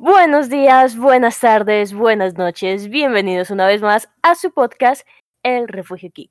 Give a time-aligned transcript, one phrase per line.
[0.00, 2.88] Buenos días, buenas tardes, buenas noches.
[2.88, 5.04] Bienvenidos una vez más a su podcast
[5.42, 6.30] El Refugio Geek.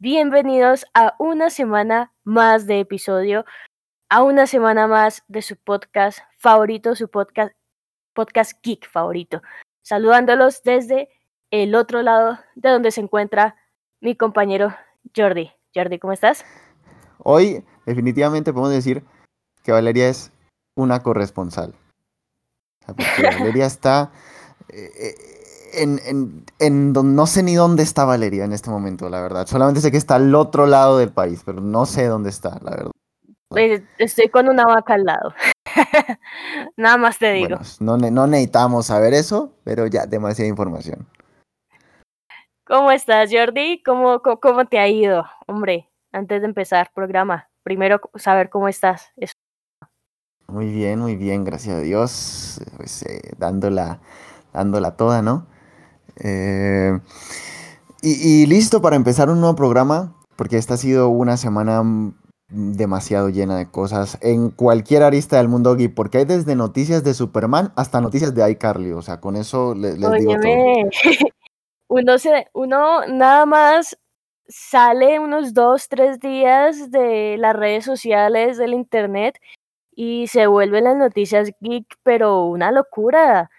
[0.00, 3.44] Bienvenidos a una semana más de episodio,
[4.08, 7.54] a una semana más de su podcast favorito, su podcast,
[8.14, 9.42] podcast geek favorito.
[9.84, 11.08] Saludándolos desde
[11.52, 13.54] el otro lado de donde se encuentra
[14.00, 14.74] mi compañero
[15.16, 15.52] Jordi.
[15.72, 16.44] Jordi, ¿cómo estás?
[17.18, 19.04] Hoy definitivamente podemos decir
[19.62, 20.32] que Valeria es
[20.74, 21.76] una corresponsal.
[22.86, 24.10] Porque Valeria está
[24.68, 25.14] eh, eh,
[25.74, 29.46] en, en, en no sé ni dónde está Valeria en este momento, la verdad.
[29.46, 32.70] Solamente sé que está al otro lado del país, pero no sé dónde está, la
[32.70, 32.90] verdad.
[33.48, 35.34] Pues, estoy con una vaca al lado.
[36.76, 37.58] Nada más te digo.
[37.80, 41.06] no, no necesitamos saber eso, pero ya, demasiada información.
[42.66, 43.82] ¿Cómo estás, Jordi?
[43.82, 45.24] ¿Cómo, cómo, cómo te ha ido?
[45.46, 49.12] Hombre, antes de empezar programa, primero saber cómo estás.
[50.48, 52.60] Muy bien, muy bien, gracias a Dios.
[52.76, 54.00] Pues, eh, dándola,
[54.52, 55.46] dándola toda, ¿no?
[56.16, 56.98] Eh,
[58.02, 61.82] y, listo para empezar un nuevo programa, porque esta ha sido una semana
[62.48, 67.14] demasiado llena de cosas en cualquier arista del mundo geek, porque hay desde noticias de
[67.14, 70.54] Superman hasta noticias de iCarly, o sea, con eso les, digo todo.
[71.88, 73.96] Uno, se, uno nada más
[74.48, 79.38] sale unos dos, tres días de las redes sociales, del internet,
[79.96, 83.50] y se vuelven las noticias geek, pero una locura.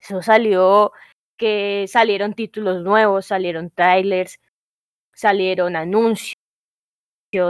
[0.00, 0.92] Eso salió,
[1.36, 4.38] que salieron títulos nuevos, salieron trailers,
[5.14, 6.34] salieron anuncios,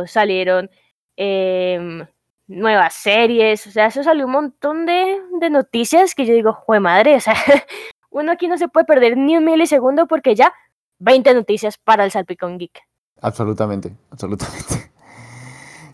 [0.06, 0.70] salieron
[1.16, 2.06] em,
[2.46, 6.80] nuevas series, o sea, eso salió un montón de, de noticias que yo digo, jue
[6.80, 7.34] madre, o sea,
[8.10, 10.52] uno aquí no se puede perder ni un milisegundo porque ya
[11.00, 12.80] 20 noticias para el Salpicón Geek.
[13.20, 14.92] Absolutamente, absolutamente.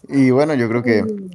[0.06, 1.30] Y bueno, yo creo que mm.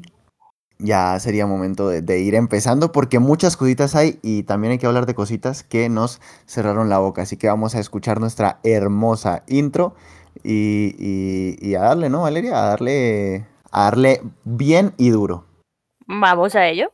[0.80, 5.05] Ya sería momento de, ir empezando porque muchas cositas hay y también hay que hablar
[5.05, 7.21] de cositas que nos cerraron la boca.
[7.21, 9.93] Así que vamos a escuchar nuestra hermosa intro
[10.42, 10.95] y,
[11.59, 12.64] y, a darle, ¿no, Valeria?
[12.64, 15.45] A darle, a darle bien y duro.
[16.08, 16.92] Vamos a ello.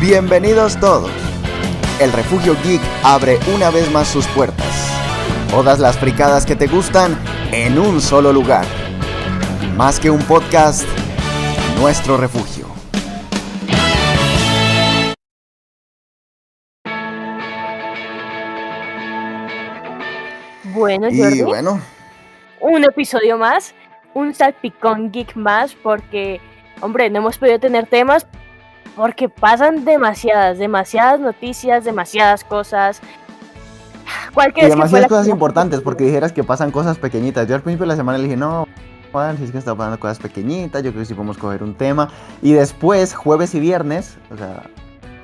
[0.00, 1.19] Bienvenidos todos.
[2.00, 4.90] El Refugio Geek abre una vez más sus puertas.
[5.50, 7.14] Todas las fricadas que te gustan
[7.52, 8.64] en un solo lugar.
[9.76, 10.86] Más que un podcast,
[11.78, 12.64] nuestro refugio.
[20.72, 21.82] Bueno, Jordi, bueno.
[22.60, 23.74] Un episodio más,
[24.14, 26.40] un salpicón geek más, porque,
[26.80, 28.26] hombre, no hemos podido tener temas
[28.96, 33.00] porque pasan demasiadas, demasiadas noticias, demasiadas cosas.
[34.34, 37.46] Cualquier y demasiadas cosas importantes, porque dijeras que pasan cosas pequeñitas.
[37.46, 38.66] Yo al principio de la semana le dije, no,
[39.12, 41.74] Juan, si es que está pasando cosas pequeñitas, yo creo que sí podemos coger un
[41.74, 42.10] tema.
[42.42, 44.64] Y después, jueves y viernes, o sea,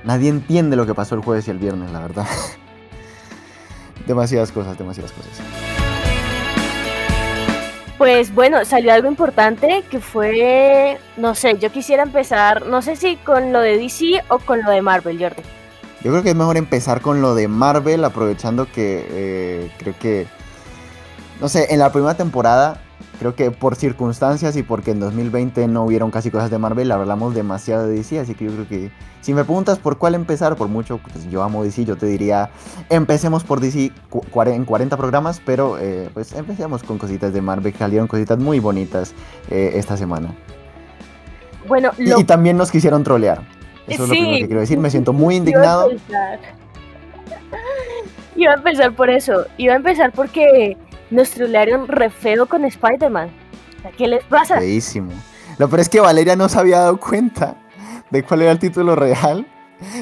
[0.05, 2.27] nadie entiende lo que pasó el jueves y el viernes, la verdad.
[4.07, 5.76] demasiadas cosas, demasiadas cosas.
[7.99, 13.17] Pues bueno, salió algo importante que fue, no sé, yo quisiera empezar, no sé si
[13.17, 15.43] con lo de DC o con lo de Marvel, Jordi.
[16.03, 20.27] Yo creo que es mejor empezar con lo de Marvel, aprovechando que eh, creo que,
[21.41, 22.83] no sé, en la primera temporada
[23.19, 27.35] Creo que por circunstancias y porque en 2020 no hubieron casi cosas de Marvel, hablamos
[27.35, 28.91] demasiado de DC, así que yo creo que
[29.23, 32.51] si me preguntas por cuál empezar, por mucho, pues yo amo DC, yo te diría,
[32.91, 33.91] empecemos por DC
[34.47, 39.15] en 40 programas, pero eh, pues empecemos con cositas de Marvel, salieron cositas muy bonitas
[39.51, 40.35] eh, esta semana.
[41.67, 43.41] Bueno, y, también nos quisieron trolear.
[43.89, 45.91] Eso es lo primero que quiero decir, me siento muy indignado.
[48.37, 50.77] Iba a empezar por eso, iba a empezar porque
[51.11, 53.31] nos trolearon re feo con Spider-Man.
[53.97, 54.59] ¿Qué les pasa?
[54.59, 55.13] Feísimo.
[55.59, 57.57] Lo peor es que Valeria no se había dado cuenta
[58.11, 59.47] de cuál era el título real.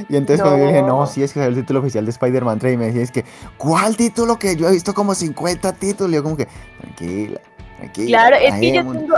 [0.09, 2.61] Y entonces cuando yo dije, no, sí, es que es el título oficial de Spider-Man
[2.61, 3.25] 3, y me decía, es que,
[3.57, 6.13] ¿cuál título que yo he visto como 50 títulos?
[6.13, 6.47] Y yo como que,
[6.81, 7.41] tranquila,
[7.79, 8.07] tranquila.
[8.07, 9.17] Claro, es que yo tengo,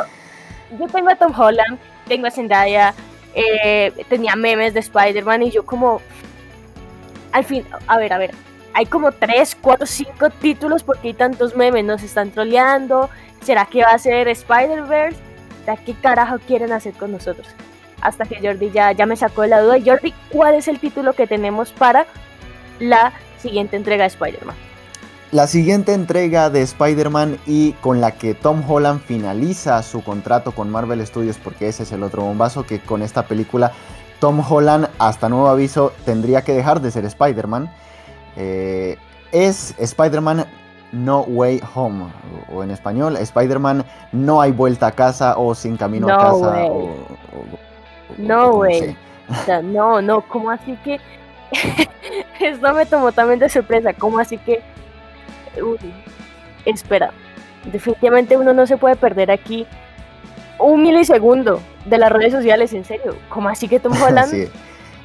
[0.79, 1.79] yo tengo a Tom Holland,
[2.09, 2.95] tengo a Zendaya,
[3.35, 6.01] eh, tenía memes de Spider-Man y yo como,
[7.33, 8.35] al fin, a ver, a ver,
[8.77, 13.09] hay como 3, 4, 5 títulos porque hay tantos memes, nos están troleando.
[13.43, 15.19] ¿Será que va a ser Spider-Verse?
[15.87, 17.49] ¿Qué carajo quieren hacer con nosotros?
[18.03, 19.79] Hasta que Jordi ya, ya me sacó de la duda.
[19.83, 22.05] Jordi, ¿cuál es el título que tenemos para
[22.79, 24.55] la siguiente entrega de Spider-Man?
[25.33, 30.69] La siguiente entrega de Spider-Man y con la que Tom Holland finaliza su contrato con
[30.69, 33.73] Marvel Studios, porque ese es el otro bombazo, que con esta película
[34.21, 37.71] Tom Holland, hasta nuevo aviso, tendría que dejar de ser Spider-Man
[38.37, 38.99] eh,
[39.33, 40.47] es Spider-Man
[40.93, 42.07] No Way Home,
[42.53, 46.69] o, en español, Spider-Man No hay vuelta a casa o Sin camino a casa.
[48.19, 48.97] no, way.
[49.65, 51.01] no, no, ¿cómo así que?
[52.41, 54.63] Esto me tomó también de sorpresa, ¿cómo así que?
[56.67, 57.13] espera,
[57.73, 59.67] definitivamente uno no se puede perder aquí
[60.59, 63.17] un milisegundo de las redes sociales, en serio.
[63.29, 64.49] ¿Cómo así que Tom Holland sí,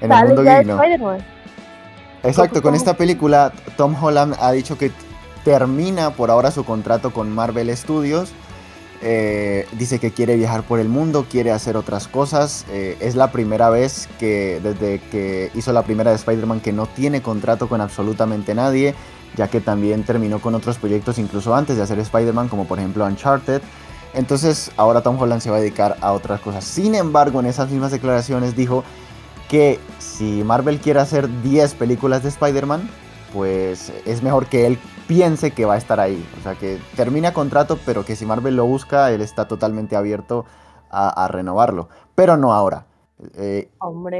[0.01, 1.19] en el mundo Spider-Man?
[2.23, 4.91] Exacto, con esta película Tom Holland ha dicho que
[5.44, 8.31] termina por ahora su contrato con Marvel Studios.
[9.03, 12.65] Eh, dice que quiere viajar por el mundo, quiere hacer otras cosas.
[12.69, 16.85] Eh, es la primera vez que desde que hizo la primera de Spider-Man que no
[16.85, 18.94] tiene contrato con absolutamente nadie,
[19.35, 23.03] ya que también terminó con otros proyectos incluso antes de hacer Spider-Man, como por ejemplo
[23.06, 23.63] Uncharted.
[24.13, 26.63] Entonces ahora Tom Holland se va a dedicar a otras cosas.
[26.63, 28.83] Sin embargo, en esas mismas declaraciones dijo
[29.51, 32.89] que si Marvel quiere hacer 10 películas de Spider-Man,
[33.33, 36.25] pues es mejor que él piense que va a estar ahí.
[36.39, 40.45] O sea, que termina contrato, pero que si Marvel lo busca, él está totalmente abierto
[40.89, 41.89] a, renovarlo.
[42.15, 42.86] Pero no ahora.
[43.36, 43.69] Eh,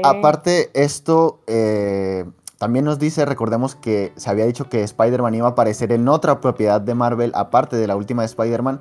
[0.04, 2.26] aparte, esto eh,
[2.58, 6.42] también nos dice, recordemos que se había dicho que Spider-Man iba a aparecer en otra
[6.42, 8.80] propiedad de Marvel, aparte de la última de Spider-Man.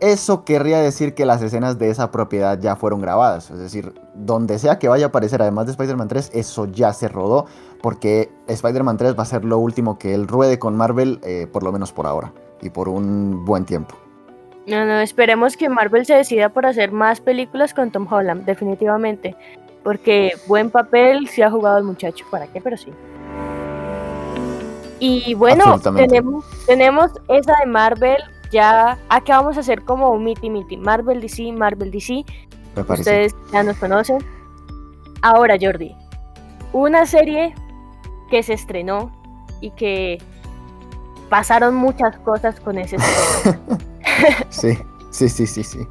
[0.00, 3.50] Eso querría decir que las escenas de esa propiedad ya fueron grabadas.
[3.50, 7.08] Es decir, donde sea que vaya a aparecer, además de Spider-Man 3, eso ya se
[7.08, 7.46] rodó.
[7.82, 11.62] Porque Spider-Man 3 va a ser lo último que él ruede con Marvel, eh, por
[11.62, 12.32] lo menos por ahora.
[12.62, 13.94] Y por un buen tiempo.
[14.66, 19.36] No, no, esperemos que Marvel se decida por hacer más películas con Tom Holland, definitivamente.
[19.82, 22.24] Porque buen papel se ha jugado el muchacho.
[22.30, 22.60] ¿Para qué?
[22.62, 22.90] Pero sí.
[24.98, 28.18] Y bueno, tenemos, tenemos esa de Marvel
[28.50, 30.76] ya acá vamos a hacer como un miti miti.
[30.76, 32.24] Marvel DC, Marvel DC.
[32.88, 34.18] Ustedes ya nos conocen.
[35.22, 35.94] Ahora, Jordi,
[36.72, 37.54] una serie
[38.30, 39.10] que se estrenó
[39.60, 40.18] y que
[41.28, 42.96] pasaron muchas cosas con ese
[44.48, 44.78] sí,
[45.10, 45.86] sí, sí, sí, sí.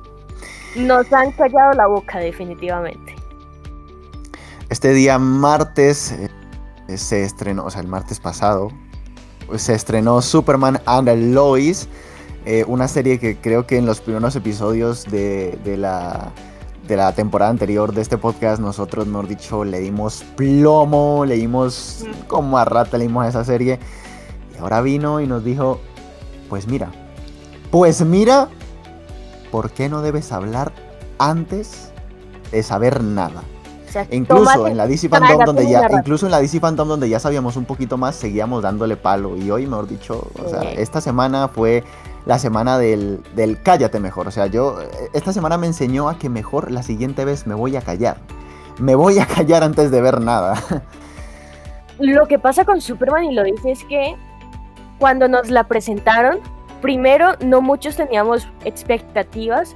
[0.75, 3.15] Nos han callado la boca definitivamente.
[4.69, 6.11] Este día martes
[6.87, 8.69] eh, se estrenó, o sea, el martes pasado,
[9.55, 11.89] se estrenó Superman and Lois
[12.51, 16.31] eh, una serie que creo que en los primeros episodios de, la,
[16.87, 22.07] de la temporada anterior de este podcast nosotros, mejor dicho, le dimos plomo, le dimos
[22.27, 23.77] como a rata, le dimos a esa serie.
[24.51, 25.79] Y ahora vino y nos dijo,
[26.49, 26.89] pues mira,
[27.69, 28.49] pues mira,
[29.51, 30.73] ¿por qué no debes hablar
[31.19, 31.91] antes
[32.51, 33.43] de saber nada?
[34.11, 37.57] incluso en la DC Fandom donde ya, incluso en la DC Fandom donde ya sabíamos
[37.57, 39.37] un poquito más, seguíamos dándole palo.
[39.37, 41.83] Y hoy, mejor dicho, o sea, esta semana fue
[42.29, 44.27] la semana del, del cállate mejor.
[44.27, 44.77] O sea, yo,
[45.13, 48.17] esta semana me enseñó a que mejor la siguiente vez me voy a callar.
[48.77, 50.53] Me voy a callar antes de ver nada.
[51.97, 54.15] Lo que pasa con Superman, y lo dice, es que
[54.99, 56.39] cuando nos la presentaron,
[56.83, 59.75] primero no muchos teníamos expectativas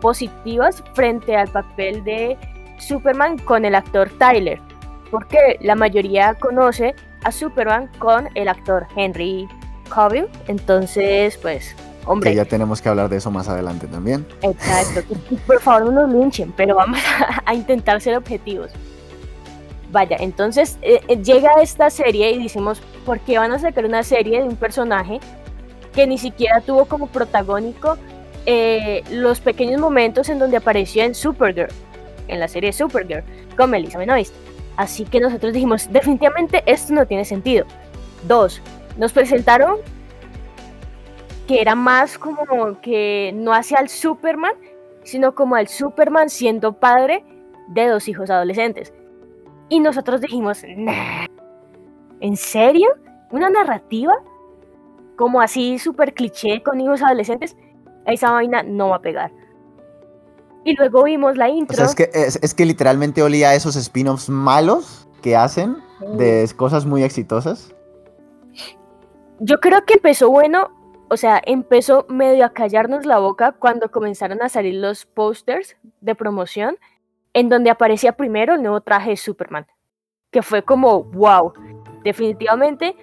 [0.00, 2.36] positivas frente al papel de
[2.78, 4.60] Superman con el actor Tyler,
[5.12, 9.48] porque la mayoría conoce a Superman con el actor Henry
[9.88, 11.76] Cavill, entonces pues
[12.06, 12.30] Hombre.
[12.30, 14.26] Que ya tenemos que hablar de eso más adelante también.
[14.42, 15.14] Exacto.
[15.46, 16.98] Por favor, no nos linchen, pero vamos
[17.46, 18.70] a, intentar ser objetivos.
[19.90, 24.02] Vaya, entonces eh, eh, llega esta serie y decimos, ¿por qué van a sacar una
[24.02, 25.20] serie de un personaje
[25.94, 27.98] que ni siquiera tuvo como protagónico
[28.46, 31.68] eh, los pequeños momentos en donde apareció en Supergirl,
[32.28, 33.22] en la serie Supergirl,
[33.54, 34.34] con Melissa Benoist?
[34.78, 37.66] Así que nosotros dijimos, definitivamente esto no tiene sentido.
[38.26, 38.62] Dos,
[38.96, 39.76] nos presentaron
[41.46, 44.52] que era más como que no hacia el Superman,
[45.02, 47.24] sino como al Superman siendo padre
[47.68, 48.92] de dos hijos adolescentes.
[49.68, 52.88] Y nosotros dijimos, ¿en serio?
[53.30, 54.14] ¿Una narrativa?
[55.16, 57.56] Como así súper cliché con hijos adolescentes.
[58.06, 59.32] Esa vaina no va a pegar.
[60.64, 61.74] Y luego vimos la intro.
[61.74, 65.76] O sea, es que, es, que literalmente olía a esos spin-offs malos que hacen
[66.16, 67.74] de cosas muy exitosas.
[69.40, 70.70] Yo creo que empezó bueno
[71.12, 76.14] o sea, empezó medio a callarnos la boca cuando comenzaron a salir los posters de
[76.14, 76.78] promoción
[77.34, 79.66] en donde aparecía primero el nuevo traje de Superman,
[80.30, 81.52] que fue como, wow,
[82.02, 82.96] definitivamente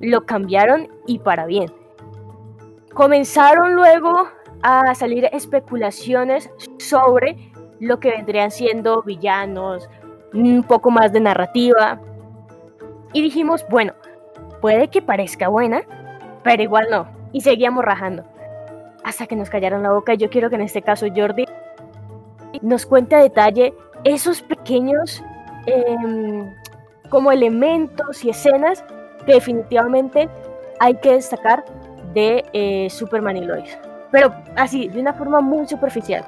[0.00, 1.70] lo cambiaron y para bien.
[2.94, 4.30] Comenzaron luego
[4.62, 9.90] a salir especulaciones sobre lo que vendrían siendo villanos,
[10.32, 12.00] un poco más de narrativa.
[13.12, 13.92] Y dijimos, bueno,
[14.62, 15.82] puede que parezca buena,
[16.42, 18.24] pero igual no y seguíamos rajando.
[19.04, 20.14] Hasta que nos callaron la boca.
[20.14, 21.46] Yo quiero que en este caso Jordi
[22.60, 23.74] nos cuente a detalle
[24.04, 25.22] esos pequeños
[25.66, 26.52] em,
[27.08, 28.84] como elementos y escenas
[29.26, 30.28] que definitivamente
[30.80, 31.64] hay que destacar
[32.14, 33.78] de eh, Superman y Lois.
[34.10, 36.24] Pero así, de una forma muy superficial.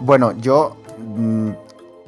[0.00, 1.50] Bueno, yo mm,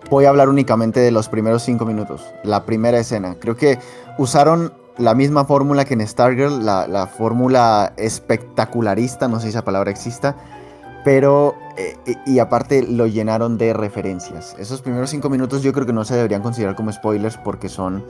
[0.09, 3.37] voy a hablar únicamente de los primeros cinco minutos, la primera escena.
[3.39, 3.79] Creo que
[4.19, 9.65] usaron la misma fórmula que en Stargirl, la, la fórmula espectacularista, no sé si esa
[9.65, 10.37] palabra exista,
[11.05, 14.57] pero, eh, y aparte lo llenaron de referencias.
[14.59, 18.05] Esos primeros cinco minutos yo creo que no se deberían considerar como spoilers porque son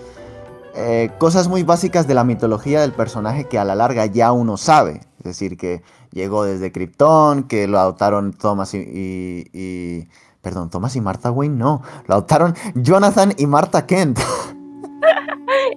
[0.77, 4.57] eh, cosas muy básicas de la mitología del personaje que a la larga ya uno
[4.57, 5.01] sabe.
[5.19, 10.09] Es decir, que llegó desde Krypton, que lo adoptaron Thomas y,
[10.41, 11.83] Perdón, Thomas y Martha Wayne, no.
[12.07, 14.21] Lo adoptaron Jonathan y Martha Kent.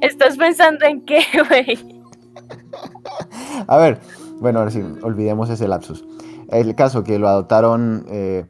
[0.02, 1.98] ¿Estás pensando en qué, güey?
[3.68, 4.00] A ver,
[4.40, 6.06] bueno, ahora sí, olvidemos ese lapsus.
[6.50, 8.46] El caso que lo adoptaron eh,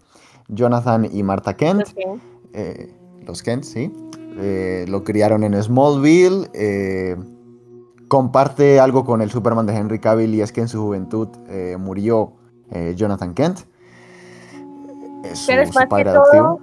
[0.49, 1.79] Jonathan y Martha Kent.
[1.79, 2.21] Los Kent,
[2.53, 2.93] eh,
[3.25, 3.91] los Kent sí.
[4.39, 6.49] Eh, lo criaron en Smallville.
[8.07, 11.27] Comparte algo con el Superman de Henry Cavill y es que en su juventud
[11.77, 12.33] murió
[12.95, 13.61] Jonathan Kent.
[15.45, 16.59] Pero es más que todo,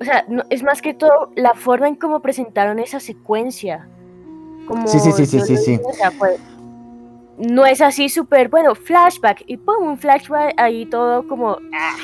[0.00, 3.88] o sea, es más que todo la forma en cómo presentaron esa secuencia.
[4.86, 5.80] Sí, sí, sí, sí, sí, sí.
[6.18, 6.40] Pues,
[7.38, 11.58] no es así súper, bueno, flashback y pum, un flashback ahí todo como...
[11.72, 11.96] Ah,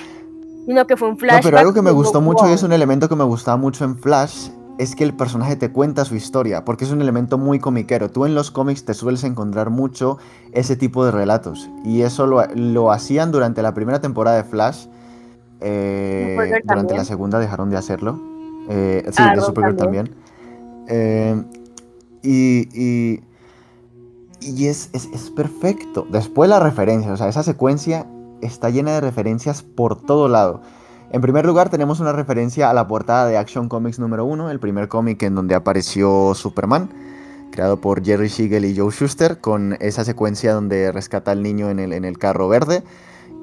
[0.66, 1.45] sino que fue un flashback.
[1.45, 3.85] No, pero algo que me gustó mucho y es un elemento que me gustaba mucho
[3.85, 7.59] en Flash es que el personaje te cuenta su historia, porque es un elemento muy
[7.59, 8.11] comiquero.
[8.11, 10.19] Tú en los cómics te sueles encontrar mucho
[10.52, 14.87] ese tipo de relatos, y eso lo, hacían durante la primera temporada de Flash.
[15.61, 18.21] Eh, durante la segunda dejaron de hacerlo.
[18.69, 20.14] Eh, sí, de Supergirl también.
[20.88, 21.40] Eh,
[22.23, 23.21] y, y,
[24.41, 26.07] y es, es, es, perfecto.
[26.11, 28.07] Después la referencia, o sea, esa secuencia
[28.41, 30.62] está llena de referencias por todo lado.
[31.12, 34.59] En primer lugar, tenemos una referencia a la portada de Action Comics número 1, el
[34.59, 36.88] primer cómic en donde apareció Superman,
[37.50, 41.81] creado por Jerry Siegel y Joe Schuster, con esa secuencia donde rescata al niño en
[41.81, 42.83] el, en el carro verde.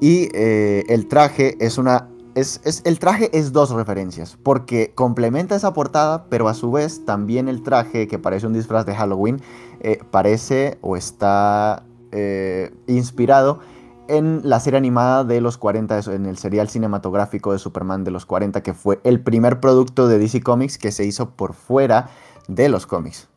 [0.00, 2.09] Y eh, el traje es una.
[2.34, 7.48] Es, el traje es dos referencias, porque complementa esa portada, pero a su vez también
[7.48, 9.40] el traje, que parece un disfraz de Halloween,
[9.80, 11.82] eh, parece o está
[12.12, 13.60] eh, inspirado
[14.08, 18.26] en la serie animada de los 40, en el serial cinematográfico de Superman de los
[18.26, 22.10] 40, que fue el primer producto de DC Comics que se hizo por fuera
[22.48, 23.28] de los cómics.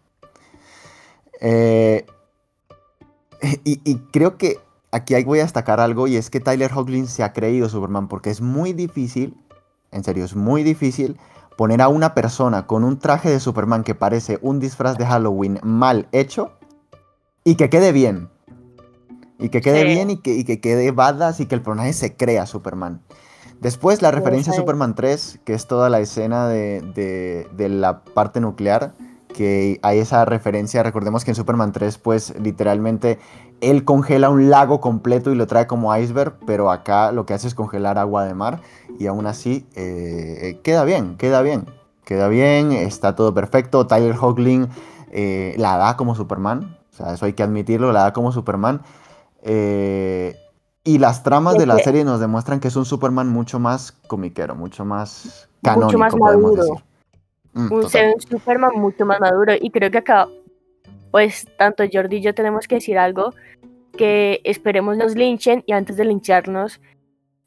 [1.41, 2.05] Eh,
[3.63, 4.59] y, creo que
[4.93, 8.29] aquí voy a destacar algo y es que Tyler Hoechlin se ha creído Superman porque
[8.29, 9.35] es muy difícil,
[9.91, 11.17] en serio, es muy difícil
[11.57, 15.59] poner a una persona con un traje de Superman que parece un disfraz de Halloween
[15.63, 16.53] mal hecho
[17.43, 18.29] y que quede bien.
[19.39, 22.45] Y que quede bien y que, que quede badass y que el personaje se crea
[22.45, 23.01] Superman.
[23.63, 28.93] Después la referencia a Superman 3, que es toda la escena de, la parte nuclear,
[29.29, 33.19] que hay esa referencia, recordemos que en Superman 3 pues literalmente
[33.69, 37.47] él congela un lago completo y lo trae como iceberg, pero acá lo que hace
[37.47, 38.61] es congelar agua de mar
[38.99, 41.65] y aún así eh, queda bien, queda bien,
[42.05, 44.67] queda bien, está todo perfecto, Tyler Hoechlin
[45.11, 48.81] eh, la da como Superman, o sea, eso hay que admitirlo, la da como Superman
[49.41, 50.37] eh,
[50.83, 54.55] y las tramas de la serie nos demuestran que es un Superman mucho más comiquero,
[54.55, 56.83] mucho más canónico, mucho más maduro.
[57.53, 57.89] Mm, un,
[58.19, 59.53] Superman mucho más maduro.
[59.59, 60.27] Y creo que acá,
[61.11, 63.33] pues, tanto Jordi y yo tenemos que decir algo
[63.97, 66.81] que esperemos nos linchen y antes de lincharnos,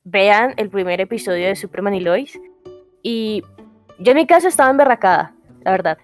[0.05, 2.41] vean el primer episodio de Superman y Lois.
[3.03, 3.43] Y
[3.99, 5.35] yo en mi caso estaba emberracada,
[5.65, 5.99] la verdad.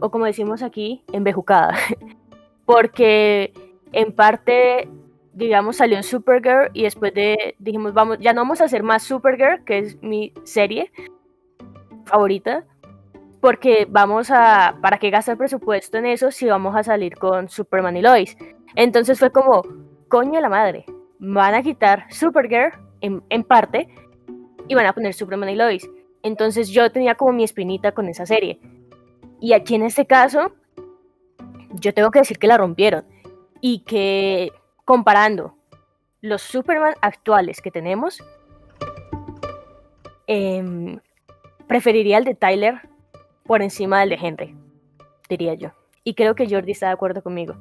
[0.00, 1.76] O como decimos aquí, embejucada.
[2.66, 3.52] Porque
[3.92, 4.88] en parte
[5.34, 9.64] digamos, salió Supergirl y después de, dijimos, vamos, ya no vamos a hacer más Supergirl,
[9.64, 10.92] que es mi serie
[12.04, 12.64] favorita,
[13.40, 17.96] porque vamos a, ¿para qué gastar presupuesto en eso si vamos a salir con Superman
[17.96, 18.36] y Lois?
[18.74, 19.62] Entonces fue como,
[20.08, 20.84] coño la madre,
[21.18, 23.88] van a quitar Supergirl en, en parte
[24.68, 25.88] y van a poner Superman y Lois.
[26.22, 28.58] Entonces yo tenía como mi espinita con esa serie.
[29.40, 30.54] Y aquí en este caso,
[31.72, 33.04] yo tengo que decir que la rompieron.
[33.60, 34.52] Y que
[34.84, 35.56] comparando
[36.20, 38.22] los Superman actuales que tenemos,
[40.26, 40.98] em,
[41.66, 42.80] preferiría el de Tyler
[43.44, 44.56] por encima del de Henry,
[45.28, 45.72] diría yo.
[46.02, 47.54] Y creo que Jordi está de acuerdo conmigo.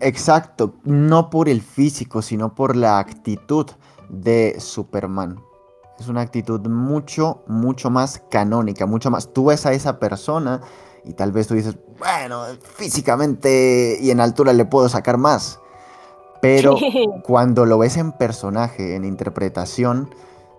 [0.00, 3.66] Exacto, no por el físico, sino por la actitud
[4.08, 5.40] de Superman.
[5.98, 9.32] Es una actitud mucho, mucho más canónica, mucho más.
[9.32, 10.62] Tú ves a esa persona
[11.04, 12.44] y tal vez tú dices, bueno,
[12.76, 15.60] físicamente y en altura le puedo sacar más.
[16.40, 16.76] Pero
[17.22, 20.08] cuando lo ves en personaje, en interpretación,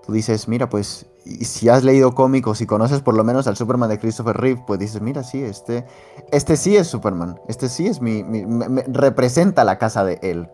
[0.06, 1.08] tú dices, mira, pues
[1.42, 4.80] si has leído cómicos y conoces por lo menos al Superman de Christopher Reeve, pues
[4.80, 5.86] dices, mira, sí, este,
[6.32, 8.24] este sí es Superman, este sí es mi,
[8.88, 10.48] representa la casa de él.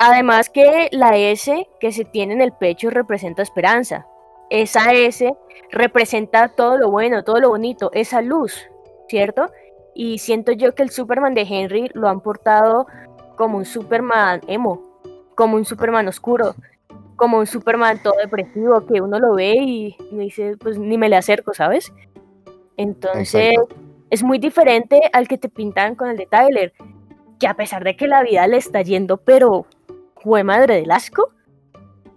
[0.00, 4.06] Además que la S que se tiene en el pecho representa esperanza.
[4.50, 5.34] Esa S
[5.70, 8.54] representa todo lo bueno, todo lo bonito, esa luz,
[9.08, 9.50] ¿cierto?
[9.94, 12.86] Y siento yo que el Superman de Henry lo han portado
[13.36, 14.82] como un Superman emo,
[15.34, 16.54] como un Superman oscuro,
[17.18, 21.16] como un Superman todo depresivo que uno lo ve y, dice, pues ni me le
[21.16, 21.92] acerco, ¿sabes?
[22.78, 23.56] Entonces
[24.08, 26.72] es muy diferente al que te pintan con el de Tyler,
[27.38, 29.66] que a pesar de que la vida le está yendo, pero
[30.22, 31.30] fue madre del asco.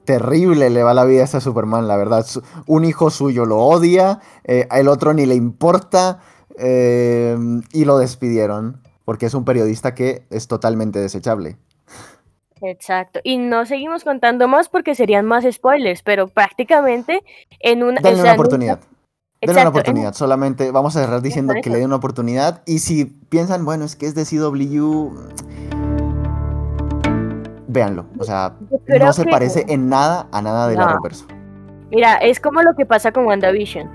[0.05, 2.25] Terrible le va la vida a ese Superman, la verdad.
[2.67, 6.19] Un hijo suyo lo odia, eh, el otro ni le importa
[6.57, 7.35] eh,
[7.73, 11.57] y lo despidieron porque es un periodista que es totalmente desechable.
[12.61, 13.19] Exacto.
[13.23, 17.23] Y no seguimos contando más porque serían más spoilers, pero prácticamente
[17.59, 18.01] en una...
[18.01, 18.79] Denle una oportunidad.
[19.41, 20.13] Denle una oportunidad.
[20.13, 22.61] Solamente vamos a cerrar diciendo que le den una oportunidad.
[22.65, 25.09] Y si piensan, bueno, es que es de CW,
[27.67, 28.05] véanlo.
[28.19, 28.53] O sea,
[28.87, 31.25] no se parece en nada a nada de la Arrowverse.
[31.89, 33.89] Mira, es como lo que pasa con WandaVision.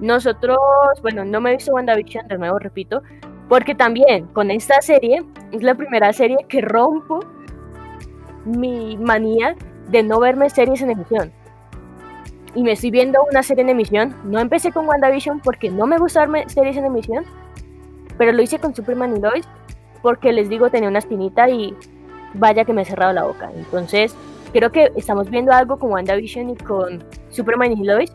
[0.00, 0.58] Nosotros,
[1.02, 3.02] bueno, no me he visto WandaVision, de nuevo repito,
[3.48, 7.20] porque también con esta serie es la primera serie que rompo
[8.44, 9.56] mi manía
[9.88, 11.32] de no verme series en emisión.
[12.54, 14.14] Y me estoy viendo una serie en emisión.
[14.24, 17.24] No empecé con WandaVision porque no me gusta verme series en emisión.
[18.16, 19.48] Pero lo hice con Superman y Lois
[20.02, 21.74] porque les digo tenía una espinita y
[22.34, 23.50] vaya que me he cerrado la boca.
[23.54, 24.14] Entonces,
[24.52, 28.12] creo que estamos viendo algo con WandaVision y con Superman y Lois.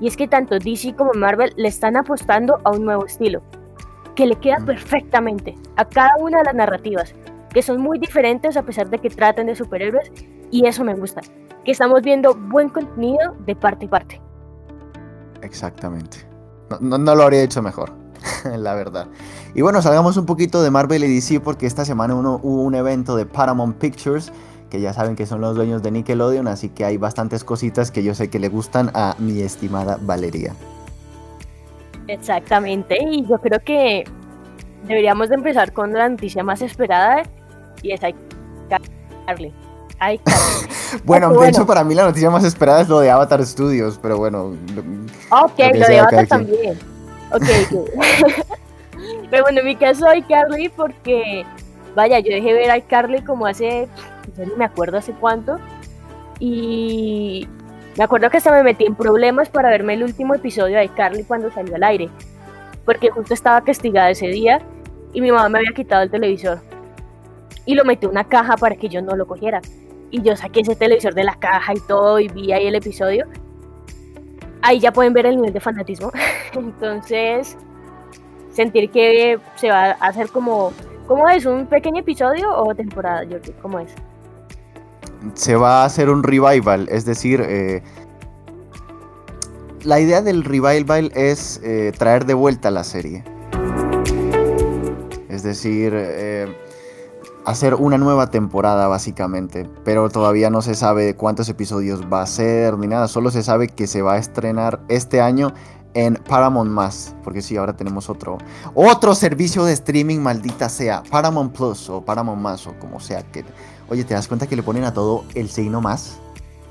[0.00, 3.42] Y es que tanto DC como Marvel le están apostando a un nuevo estilo.
[4.16, 4.66] Que le queda mm.
[4.66, 7.14] perfectamente a cada una de las narrativas
[7.54, 10.10] que son muy diferentes a pesar de que traten de superhéroes
[10.50, 11.22] y eso me gusta,
[11.64, 14.20] que estamos viendo buen contenido de parte y parte.
[15.40, 16.18] Exactamente.
[16.80, 17.92] No, lo habría hecho mejor,
[18.56, 19.06] la verdad.
[19.54, 22.74] Y bueno, salgamos un poquito de Marvel y DC porque esta semana uno, hubo un
[22.74, 24.32] evento de Paramount Pictures
[24.68, 28.02] que ya saben que son los dueños de Nickelodeon, así que hay bastantes cositas que
[28.02, 30.54] yo sé que le gustan a mi estimada Valeria.
[32.08, 34.02] Exactamente, y yo creo que
[34.88, 37.22] deberíamos de empezar con la noticia más esperada
[37.84, 39.52] y es iCarly.
[41.04, 44.18] bueno, de hecho para mí la noticia más esperada es lo de Avatar Studios, pero
[44.18, 44.56] bueno.
[45.30, 46.78] Ok, lo, de Avatar también.
[47.30, 47.42] Ok,
[49.30, 51.46] pero bueno, en mi caso iCarly porque,
[51.94, 53.88] vaya, yo dejé ver iCarly como hace,
[54.36, 55.58] yo ni me acuerdo hace cuánto,
[56.38, 57.48] y
[57.96, 61.24] me acuerdo que hasta me metí en problemas para verme el último episodio de iCarly
[61.24, 62.10] cuando salió al aire,
[62.84, 64.60] porque justo estaba castigada ese día
[65.12, 66.60] y mi mamá me había quitado el televisor
[67.66, 69.60] y lo metí en una caja para que yo no lo cogiera.
[70.10, 73.26] Y yo saqué ese televisor de la caja y todo y vi ahí el episodio.
[74.62, 76.12] Ahí ya pueden ver el nivel de fanatismo.
[76.54, 77.56] Entonces,
[78.50, 80.72] sentir que se va a hacer como...
[81.06, 81.44] ¿Cómo es?
[81.44, 83.52] ¿Un pequeño episodio o temporada, Jordi?
[83.60, 83.92] ¿Cómo es?
[85.34, 87.82] Se va a hacer un revival, es decir, eh,
[89.82, 93.22] la idea del revival es eh, traer de vuelta la serie.
[95.28, 96.46] Es decir, eh,
[97.44, 102.78] hacer una nueva temporada básicamente, pero todavía no se sabe cuántos episodios va a ser
[102.78, 105.52] ni nada, solo se sabe que se va a estrenar este año
[105.94, 108.38] en Paramount Más, porque sí, ahora tenemos otro
[108.74, 113.44] otro servicio de streaming maldita sea, Paramount Plus o Paramount Más o como sea que
[113.88, 116.18] Oye, ¿te das cuenta que le ponen a todo el signo más?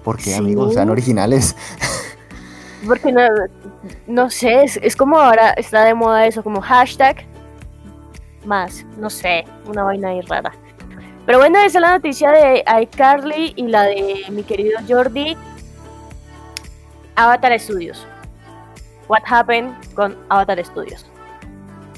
[0.03, 1.55] Porque amigos, sean originales.
[2.87, 3.21] Porque no,
[4.07, 7.25] no sé, es, es como ahora está de moda eso, como hashtag
[8.45, 10.51] más, no sé, una vaina ahí rara.
[11.25, 15.37] Pero bueno, esa es la noticia de iCarly y la de mi querido Jordi.
[17.15, 18.05] Avatar Studios.
[19.07, 21.05] What happened con Avatar Studios?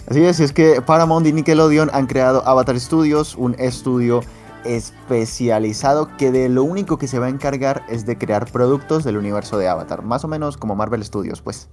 [0.07, 4.21] Así es, es que Paramount y Nickelodeon han creado Avatar Studios, un estudio
[4.63, 9.17] especializado que de lo único que se va a encargar es de crear productos del
[9.17, 11.69] universo de Avatar, más o menos como Marvel Studios, pues.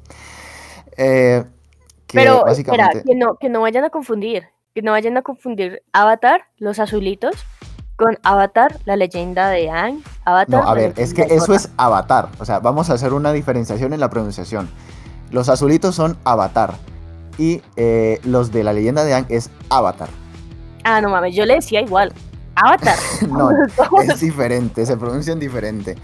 [0.96, 1.44] Eh,
[2.12, 6.42] Pero espera, que no, que no vayan a confundir que no vayan a confundir Avatar,
[6.58, 7.34] los azulitos,
[7.96, 10.02] con Avatar, la leyenda de Aang.
[10.24, 12.28] Avatar, no, a ver, es que eso es Avatar.
[12.38, 14.70] O sea, vamos a hacer una diferenciación en la pronunciación.
[15.30, 16.74] Los azulitos son Avatar.
[17.38, 20.08] Y eh, los de la leyenda de Aang es Avatar.
[20.84, 22.12] Ah, no mames, yo le decía igual.
[22.54, 22.96] Avatar.
[23.28, 23.50] no,
[24.02, 25.96] es diferente, se pronuncian diferente.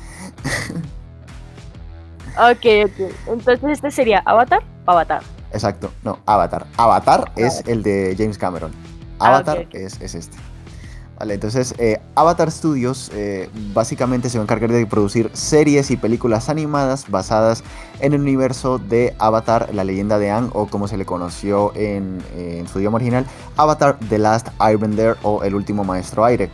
[2.36, 3.12] ok, ok.
[3.26, 5.22] Entonces este sería Avatar o Avatar.
[5.52, 6.66] Exacto, no, Avatar.
[6.76, 8.72] Avatar es el de James Cameron.
[9.18, 10.36] Ah, Avatar Es, este.
[11.18, 15.96] Vale, entonces eh, Avatar Studios eh, básicamente se va a encargar de producir series y
[15.96, 17.64] películas animadas basadas
[17.98, 22.22] en el universo de Avatar, la leyenda de Aang, o como se le conoció en,
[22.36, 26.50] en su idioma original, Avatar The Last Airbender o El último maestro aire.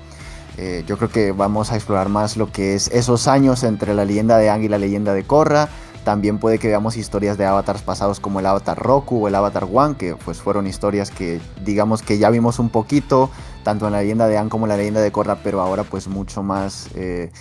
[0.57, 4.04] Eh, yo creo que vamos a explorar más lo que es esos años entre la
[4.04, 5.68] leyenda de Aang y la leyenda de Korra.
[6.05, 9.67] También puede que veamos historias de avatars pasados como el avatar Roku o el avatar
[9.73, 13.31] One, que pues fueron historias que digamos que ya vimos un poquito,
[13.62, 16.07] tanto en la leyenda de Aang como en la leyenda de Korra, pero ahora pues
[16.07, 17.33] mucho más eh,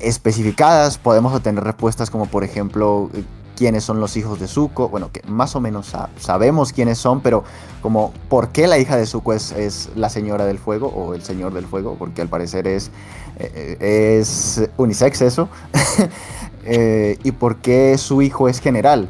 [0.00, 0.96] especificadas.
[0.96, 3.10] Podemos obtener respuestas como por ejemplo
[3.58, 7.42] quiénes son los hijos de Zuko, bueno, que más o menos sabemos quiénes son, pero
[7.82, 11.52] como por qué la hija de Zuko es, la señora del fuego o el señor
[11.52, 12.92] del fuego, porque al parecer es,
[13.40, 15.48] eh, es unisex eso,
[16.70, 19.08] eh, y por qué su hijo es general.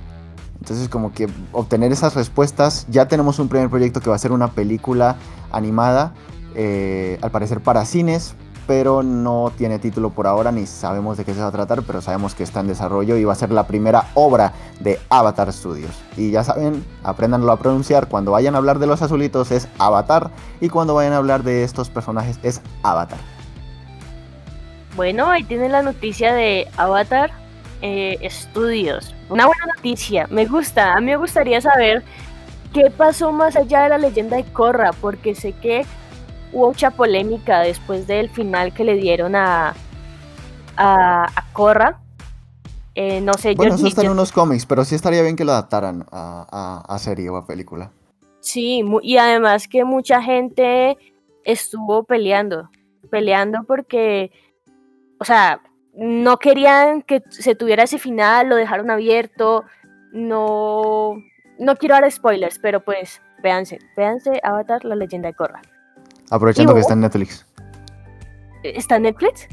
[0.60, 4.32] Entonces como que obtener esas respuestas, ya tenemos un primer proyecto que va a ser
[4.32, 5.16] una película
[5.50, 6.14] animada,
[6.54, 8.34] eh, al parecer para cines,
[8.68, 12.00] pero no tiene título por ahora ni sabemos de qué se va a tratar, pero
[12.00, 15.90] sabemos que está en desarrollo y va a ser la primera obra de Avatar Studios.
[16.16, 20.30] Y ya saben, apréndanlo a pronunciar, cuando vayan a hablar de los azulitos es Avatar
[20.60, 23.18] y cuando vayan a hablar de estos personajes es Avatar.
[24.96, 27.30] Bueno, ahí tienen la noticia de Avatar
[27.82, 29.14] eh, Studios.
[29.28, 32.02] Una buena noticia, me gusta, a mí me gustaría saber
[32.72, 35.84] qué pasó más allá de la leyenda de Korra, porque sé que
[36.52, 39.74] hubo mucha polémica después del final que le dieron a,
[40.76, 42.00] a, a Korra.
[42.94, 45.52] Eh, no sé, bueno, eso está en unos cómics, pero sí estaría bien que lo
[45.52, 47.92] adaptaran a, a, serie o a película.
[48.40, 50.96] Sí, y además que mucha gente
[51.44, 52.70] estuvo peleando,
[53.08, 54.32] peleando porque,
[55.20, 55.60] o sea,
[55.98, 59.64] no querían que se tuviera ese final, lo dejaron abierto,
[60.12, 61.16] no,
[61.58, 65.60] no quiero dar spoilers, pero pues véanse, véanse Avatar, la leyenda de Korra.
[66.30, 67.44] Aprovechando que está en Netflix.
[68.62, 69.48] ¿Está en Netflix?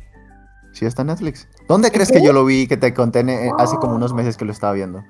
[0.73, 1.47] Sí, está en Netflix.
[1.67, 4.45] ¿Dónde crees que yo lo vi que te conté eh, hace como unos meses que
[4.45, 5.03] lo estaba viendo?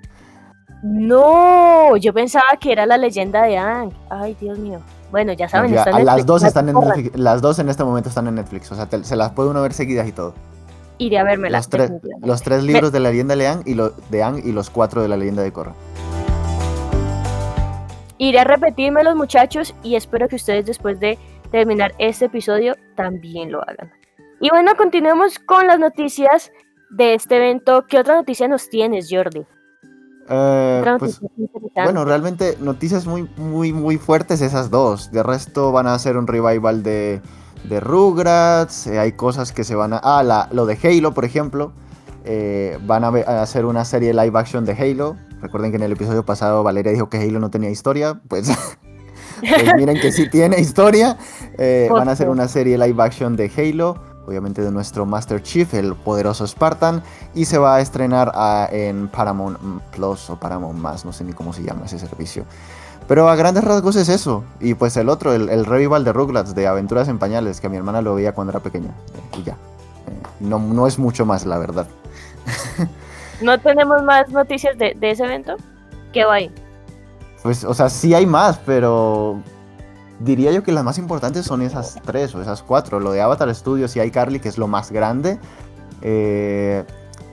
[0.84, 3.92] No, yo pensaba que era la leyenda de Ang.
[4.10, 4.80] Ay, Dios mío.
[5.12, 6.16] Bueno, ya saben, está en Netflix.
[6.16, 7.18] Las dos están en Netflix.
[7.18, 8.72] Las dos en este momento están en Netflix.
[8.72, 10.36] O sea, se las puede uno ver seguidas y todo.
[10.98, 14.24] Iré a verme Los, tres, los tres libros de la leyenda de Ang, y de
[14.24, 15.74] Ang y los cuatro de la leyenda de Korra.
[18.18, 21.18] Iré a repetirme los muchachos y espero que ustedes después de
[21.52, 23.92] terminar este episodio también lo hagan.
[24.40, 26.52] Y bueno, continuemos con las noticias
[26.90, 27.86] de este evento.
[27.88, 29.46] ¿Qué otra noticia nos tienes, Jordi?
[30.28, 31.22] Eh, pues,
[31.76, 35.12] bueno, realmente noticias muy, muy, muy fuertes esas dos.
[35.12, 37.22] De resto van a hacer un revival de,
[37.68, 38.88] de Rugrats.
[38.88, 39.98] Eh, hay cosas que se van a...
[39.98, 41.72] Ah, la, lo de Halo, por ejemplo.
[42.24, 43.10] Eh, van a,
[43.42, 45.18] hacer una serie live action de Halo.
[45.42, 48.20] Recuerden que en el episodio pasado Valeria dijo que Halo no tenía historia.
[48.28, 48.50] Pues
[49.40, 51.18] Pues miren que sí tiene historia.
[51.58, 55.74] Eh, van a hacer una serie live action de Halo, obviamente de nuestro Master Chief,
[55.74, 59.58] el poderoso Spartan, y se va a estrenar ah, en Paramount
[59.96, 62.46] Plus o Paramount Más, no sé ni cómo se llama ese servicio.
[63.08, 64.44] Pero a grandes rasgos es eso.
[64.60, 68.02] Y pues el otro, el, revival de Rugrats, de Aventuras en Pañales, que mi hermana
[68.02, 68.92] lo veía cuando era pequeña.
[69.38, 69.54] y ya.
[69.54, 69.58] Eh,
[70.40, 71.88] no, no es mucho más, la verdad.
[73.42, 75.56] ¿No tenemos más noticias de, de ese evento?
[76.14, 76.52] ¿Qué va ahí?
[77.44, 79.40] Pues, o sea, sí hay más, pero
[80.20, 83.00] diría yo que las más importantes son esas tres o esas cuatro.
[83.00, 85.38] Lo de Avatar Studios y iCarly, que es lo más grande.
[86.02, 86.84] Eh,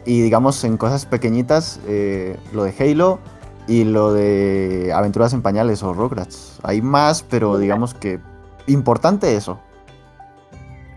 [0.04, 3.20] y digamos, en cosas pequeñitas, eh, lo de Halo
[3.66, 6.58] y lo de Aventuras en Pañales o Rugrats.
[6.62, 8.20] Hay más, pero digamos que
[8.66, 9.58] importante eso.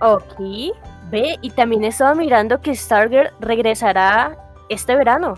[0.02, 0.40] Ok,
[1.10, 4.38] ve, y también he estado mirando que Stargirl regresará
[4.70, 5.36] este verano.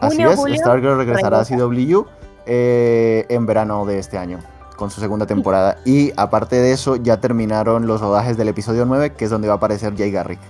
[0.00, 2.04] Así es, Stargirl regresará a CW
[2.46, 4.38] eh, en verano de este año,
[4.76, 5.78] con su segunda temporada.
[5.84, 9.54] Y aparte de eso, ya terminaron los rodajes del episodio 9, que es donde va
[9.54, 10.40] a aparecer Jay Garrick.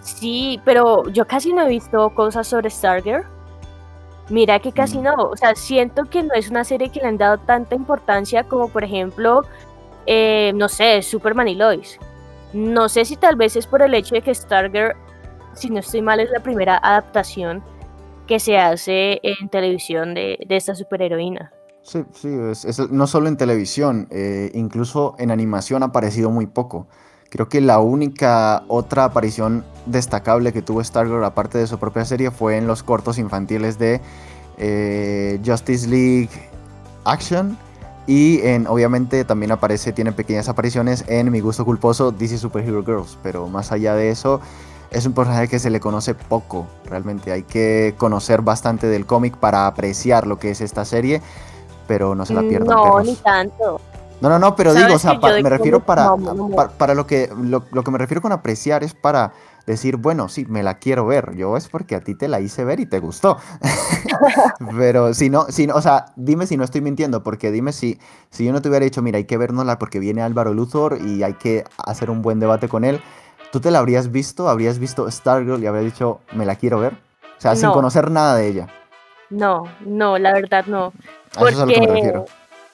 [0.00, 3.33] Sí, pero yo casi no he visto cosas sobre Stargirl.
[4.30, 5.02] Mira que casi mm.
[5.02, 8.44] no, o sea, siento que no es una serie que le han dado tanta importancia
[8.44, 9.42] como por ejemplo,
[10.06, 11.98] eh, no sé, Superman y Lois.
[12.52, 14.94] No sé si tal vez es por el hecho de que Stargirl,
[15.54, 17.62] si no estoy mal, es la primera adaptación
[18.26, 21.52] que se hace en televisión de, esta superheroína.
[21.82, 22.28] Sí, sí,
[22.90, 26.86] no solo en televisión, eh, incluso en animación ha aparecido muy poco.
[27.34, 32.30] Creo que la única otra aparición destacable que tuvo Stargirl, aparte de su propia serie,
[32.30, 34.00] fue en los cortos infantiles de
[34.56, 36.30] eh, Justice League
[37.04, 37.58] Action.
[38.06, 43.18] Y en, obviamente también aparece, tiene pequeñas apariciones en Mi Gusto Culposo, DC Superhero Girls.
[43.20, 44.40] Pero más allá de eso,
[44.92, 47.32] es un personaje que se le conoce poco, realmente.
[47.32, 51.20] Hay que conocer bastante del cómic para apreciar lo que es esta serie,
[51.88, 52.76] pero no se la pierdan.
[52.76, 53.80] No, ni tanto.
[54.24, 56.10] No, no, no, pero digo, o sea, me refiero para,
[56.78, 59.34] para, lo, que, lo, que me refiero con apreciar es para
[59.66, 61.36] decir, bueno, sí, me la quiero ver.
[61.36, 63.36] Yo es porque a ti te la hice ver y te gustó.
[64.78, 68.00] Pero si no, si no, o sea, dime si no estoy mintiendo, porque dime si,
[68.30, 71.22] si yo no te hubiera dicho, mira, hay que vernosla porque viene Álvaro Luthor y
[71.22, 73.02] hay que hacer un buen debate con él.
[73.52, 74.48] ¿Tú te la habrías visto?
[74.48, 76.94] ¿Habrías visto Stargirl y habrías dicho, me la quiero ver?
[77.36, 78.68] O sea, sin conocer nada de ella.
[79.28, 80.94] No, no, la verdad no.
[81.36, 82.24] A eso es a lo que me refiero.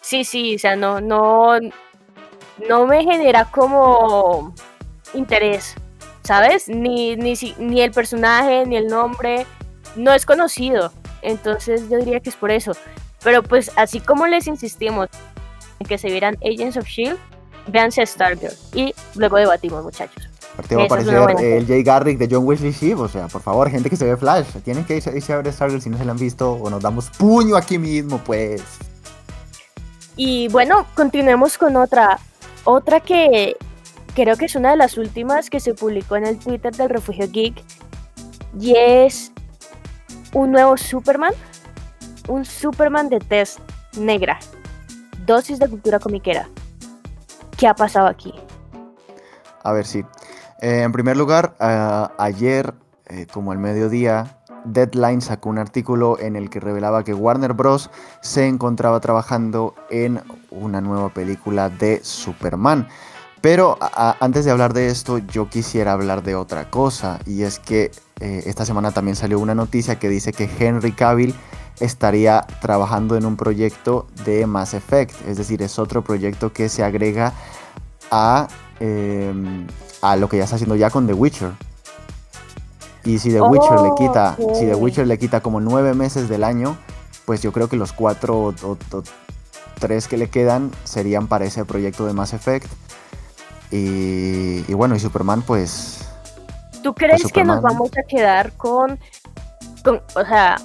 [0.00, 1.58] Sí, sí, o sea, no, no,
[2.68, 4.54] no me genera como
[5.14, 5.74] interés,
[6.22, 6.68] ¿sabes?
[6.68, 9.46] Ni, ni, ni el personaje, ni el nombre,
[9.96, 10.92] no es conocido.
[11.22, 12.72] Entonces yo diría que es por eso.
[13.22, 15.08] Pero pues así como les insistimos
[15.78, 17.18] en que se vieran Agents of Shield,
[17.68, 20.28] véanse Stargirl y luego debatimos, muchachos.
[20.54, 23.70] Aparte va a aparecer el Jay Garrick de John Wesley Shipp, o sea, por favor,
[23.70, 26.12] gente que se ve Flash, tienen que irse, a ver Stargirl si no se la
[26.12, 28.62] han visto o nos damos puño aquí mismo, pues.
[30.22, 32.18] Y bueno, continuemos con otra.
[32.64, 33.56] Otra que
[34.14, 37.26] creo que es una de las últimas que se publicó en el Twitter del Refugio
[37.33, 37.64] Geek.
[38.61, 39.33] Y es
[40.35, 41.33] un nuevo Superman.
[42.28, 43.61] Un Superman de test
[43.96, 44.38] negra.
[45.24, 46.50] Dosis de cultura comiquera.
[47.56, 48.35] ¿Qué ha pasado aquí?
[49.62, 50.04] A ver, sí.
[50.61, 51.56] Eh, en primer lugar,
[52.18, 52.74] ayer,
[53.06, 57.90] eh, como al mediodía, Deadline sacó un artículo en el que revelaba que Warner Bros.
[58.20, 60.20] se encontraba trabajando en
[60.51, 62.88] una nueva película de Superman.
[63.40, 63.79] Pero
[64.20, 68.42] antes de hablar de esto, yo quisiera hablar de otra cosa, y es que eh,
[68.44, 71.35] esta semana también salió una noticia que dice que Henry Cavill
[71.81, 76.85] estaría trabajando en un proyecto de Mass Effect, es decir, es otro proyecto que se
[76.85, 77.33] agrega
[78.11, 79.66] a, em,
[80.03, 81.53] a lo que ya está haciendo ya con The Witcher.
[83.04, 86.44] Y si The Witcher le quita, si The Witcher le quita como nueve meses del
[86.44, 86.76] año,
[87.24, 88.76] pues yo creo que los cuatro o,
[89.78, 92.66] tres que le quedan serían para ese proyecto de Mass Effect.
[93.70, 96.08] Y, bueno, y Superman, pues.
[96.82, 98.98] ¿Tú crees que nos vamos a quedar con,
[99.84, 100.56] con, o sea,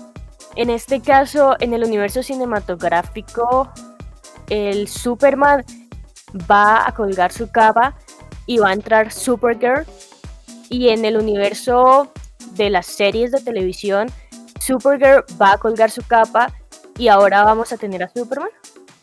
[0.56, 3.70] en este caso, en el universo cinematográfico,
[4.50, 5.64] el Superman
[6.50, 7.96] va a colgar su capa
[8.46, 9.86] y va a entrar Supergirl.
[10.70, 12.12] Y en el universo
[12.56, 14.08] de las series de televisión,
[14.60, 16.52] Supergirl va a colgar su capa
[16.98, 18.50] y ahora vamos a tener a Superman.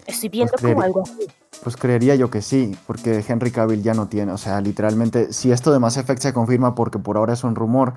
[0.06, 1.26] Estoy pues viendo como algo así.
[1.62, 5.52] Pues creería yo que sí, porque Henry Cavill ya no tiene, o sea, literalmente, si
[5.52, 7.94] esto de Mass Effect se confirma porque por ahora es un rumor,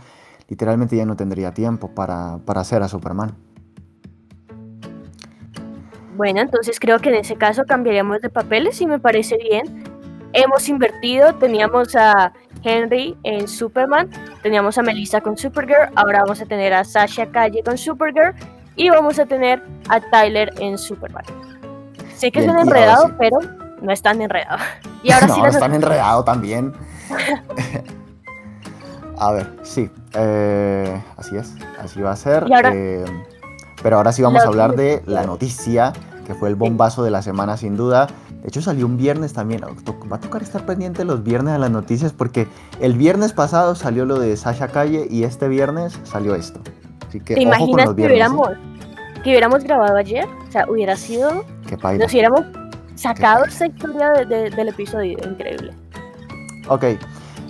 [0.47, 3.35] literalmente ya no tendría tiempo para, para hacer a Superman.
[6.15, 9.83] Bueno, entonces creo que en ese caso cambiaríamos de papeles y me parece bien.
[10.37, 14.09] Hemos invertido, teníamos a Henry en Superman,
[14.43, 18.35] teníamos a Melissa con Supergirl, ahora vamos a tener a Sasha Calle con Supergirl
[18.75, 21.23] y vamos a tener a Tyler en Superman.
[22.17, 23.37] Sé que es un enredado, pero
[23.81, 24.57] no es tan enredado.
[25.03, 26.73] Y ahora no, sí están enredado también.
[29.17, 32.45] a ver, sí, eh, así es, así va a ser.
[32.73, 33.05] Eh,
[33.81, 35.93] pero ahora sí vamos a hablar de la noticia,
[36.25, 38.07] que fue el bombazo de la semana sin duda.
[38.41, 39.61] De hecho salió un viernes también.
[39.63, 42.47] Va a tocar estar pendiente los viernes de las noticias porque
[42.79, 46.59] el viernes pasado salió lo de Sasha Calle y este viernes salió esto.
[47.07, 48.49] Así que ¿Te imaginas que hubiéramos,
[49.23, 50.25] que hubiéramos grabado ayer?
[50.47, 51.45] O sea, hubiera sido...
[51.67, 52.41] Qué Nos hubiéramos
[52.95, 55.17] sacado esa historia del episodio.
[55.23, 55.73] Increíble.
[56.67, 56.83] Ok.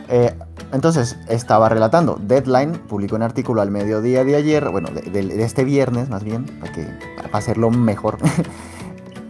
[0.09, 0.33] Eh,
[0.71, 2.17] entonces, estaba relatando.
[2.21, 6.71] Deadline publicó un artículo al mediodía de ayer, bueno, de, este viernes más bien, para,
[6.73, 6.87] que,
[7.37, 8.17] hacerlo mejor.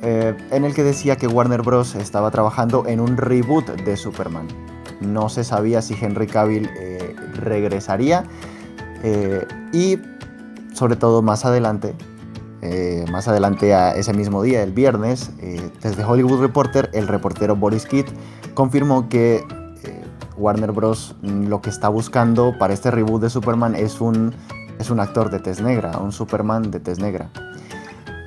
[0.08, 1.96] Eh, en el que decía que Warner Bros.
[1.96, 4.48] estaba trabajando en un reboot de Superman.
[5.02, 8.24] No se sabía si Henry Cavill eh, regresaría
[9.02, 9.98] eh, y
[10.76, 11.96] sobre todo más adelante,
[13.12, 15.32] más adelante a ese mismo día, el viernes,
[15.82, 18.06] desde Hollywood Reporter, el reportero Boris Kidd
[18.54, 19.44] confirmó que
[20.38, 21.16] Warner Bros.
[21.22, 24.34] lo que está buscando para este reboot de Superman es un,
[24.80, 27.30] es un actor de tez negra, un Superman de tez negra.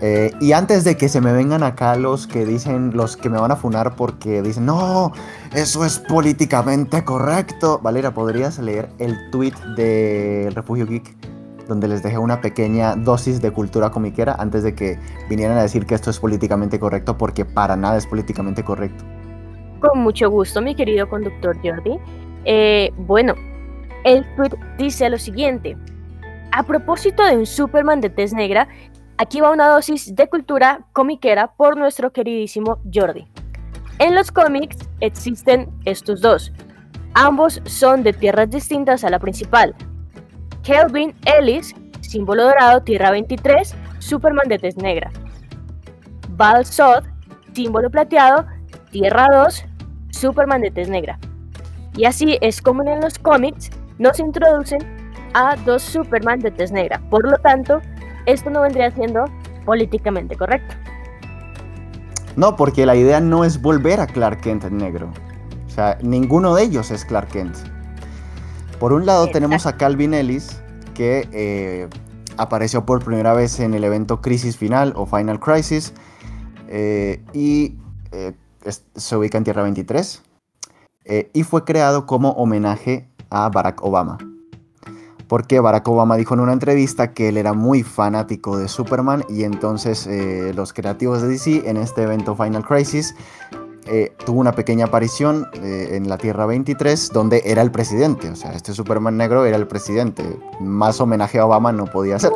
[0.00, 3.38] Eh, y antes de que se me vengan acá los que dicen, los que me
[3.40, 5.12] van a funar porque dicen, no,
[5.54, 7.80] eso es políticamente correcto.
[7.82, 11.16] Valera, ¿podrías leer el tweet del Refugio Geek?
[11.66, 15.84] Donde les dejé una pequeña dosis de cultura comiquera antes de que vinieran a decir
[15.84, 19.04] que esto es políticamente correcto, porque para nada es políticamente correcto.
[19.80, 21.98] Con mucho gusto, mi querido conductor Jordi.
[22.44, 23.34] Eh, bueno,
[24.04, 25.76] el tweet dice lo siguiente.
[26.52, 28.68] A propósito de un Superman de tez negra,
[29.20, 33.26] Aquí va una dosis de cultura comiquera por nuestro queridísimo Jordi.
[33.98, 36.52] En los cómics existen estos dos.
[37.14, 39.74] Ambos son de tierras distintas a la principal.
[40.62, 45.11] Kelvin Ellis, símbolo dorado, Tierra 23, Superman de tez negra.
[46.37, 47.04] Val Sod,
[47.54, 48.46] símbolo plateado,
[48.92, 49.64] Tierra 2,
[50.11, 51.18] Superman de tez negra.
[51.96, 54.78] Y así es como en los cómics nos introducen
[55.35, 57.02] a dos Superman de tez negra.
[57.11, 57.81] Por lo tanto,
[58.32, 59.24] esto no vendría siendo
[59.64, 60.74] políticamente correcto.
[62.36, 65.10] No, porque la idea no es volver a Clark Kent en negro.
[65.66, 67.56] O sea, ninguno de ellos es Clark Kent.
[68.78, 70.62] Por un lado tenemos a Calvin Ellis,
[70.94, 71.88] que eh,
[72.36, 75.94] apareció por primera vez en el evento Crisis Final o Final Crisis,
[76.68, 77.76] eh, y
[78.12, 78.34] eh,
[78.94, 80.22] se ubica en Tierra 23,
[81.32, 84.18] y fue creado como homenaje a Barack Obama.
[85.28, 89.44] Porque Barack Obama dijo en una entrevista que él era muy fanático de Superman y
[89.44, 90.08] entonces
[90.54, 93.14] los creativos de DC en este evento Final Crisis
[93.90, 98.28] eh, tuvo una pequeña aparición eh, en la Tierra 23 donde era el presidente.
[98.28, 100.22] O sea, este Superman negro era el presidente.
[100.60, 102.32] Más homenaje a Obama no podía ser.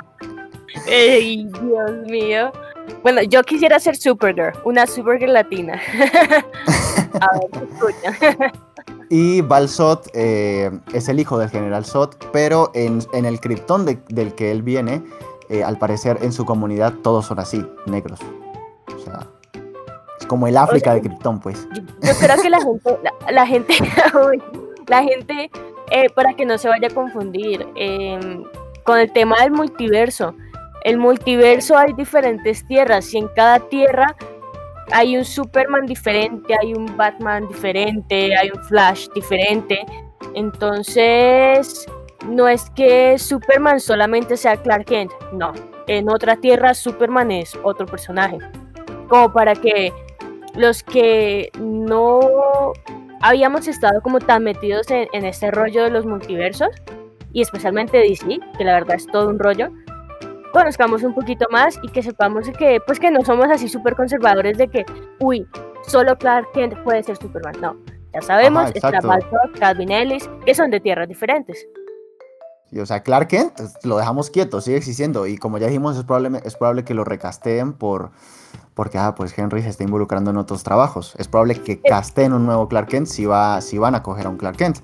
[0.86, 2.50] Ey, Dios mío.
[3.02, 5.74] Bueno, yo quisiera ser Supergirl, una Supergirl latina.
[7.20, 8.52] a ver, escucha.
[9.08, 9.68] Y Val
[10.14, 15.02] eh, es el hijo del general Sot, pero en, el criptón del que él viene,
[15.64, 18.18] al parecer en su comunidad todos son así, negros.
[18.94, 19.26] O sea,
[20.26, 21.66] como el África de Krypton, pues.
[21.74, 22.98] Yo, creo que la gente,
[23.30, 23.74] la, gente,
[24.86, 25.50] la gente,
[25.90, 28.44] eh, para que no se vaya a confundir, em,
[28.84, 30.34] con el tema del multiverso.
[30.84, 34.14] El multiverso hay diferentes tierras y en cada tierra
[34.92, 39.84] hay un Superman diferente, hay un Batman diferente, hay un Flash diferente.
[40.34, 41.86] Entonces,
[42.28, 45.52] no es que Superman solamente sea Clark Kent, no.
[45.86, 48.38] En otra tierra Superman es otro personaje.
[49.08, 49.92] Como para que
[50.54, 52.72] los que no
[53.20, 56.70] habíamos estado como tan metidos en, este rollo de los multiversos,
[57.32, 59.68] y especialmente DC, que la verdad es todo un rollo,
[60.56, 64.56] conozcamos un poquito más y que sepamos que, pues que no somos así súper conservadores
[64.56, 64.86] de que,
[65.20, 65.46] uy,
[65.86, 67.56] solo Clark Kent puede ser Superman.
[67.60, 67.76] No,
[68.14, 68.98] ya sabemos, está
[69.58, 71.66] Calvin Ellis, que son de tierras diferentes.
[72.72, 75.26] Y, o sea, Clark Kent pues, lo dejamos quieto, sigue existiendo.
[75.26, 78.12] Y como ya dijimos, es probable, es probable que lo recasteen por,
[78.72, 81.14] porque ah, pues Henry se está involucrando en otros trabajos.
[81.18, 81.80] Es probable que eh.
[81.86, 84.78] casten un nuevo Clark Kent si, va, si van a coger a un Clark Kent.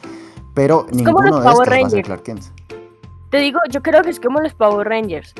[0.55, 2.43] Pero ninguno de estos va a ser Clark Kent.
[3.31, 5.35] Te digo, yo creo que es como los Power Rangers.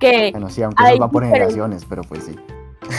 [0.00, 2.36] Que bueno, sí, aunque eso va por generaciones, pero pues sí.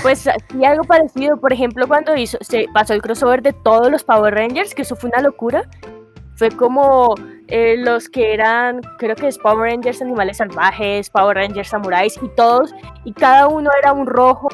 [0.01, 1.37] Pues sí, algo parecido.
[1.37, 4.95] Por ejemplo, cuando hizo, se pasó el crossover de todos los Power Rangers, que eso
[4.95, 5.69] fue una locura.
[6.35, 7.15] Fue como
[7.47, 12.27] eh, los que eran, creo que es Power Rangers Animales Salvajes, Power Rangers Samuráis y
[12.29, 12.73] todos,
[13.05, 14.49] y cada uno era un rojo,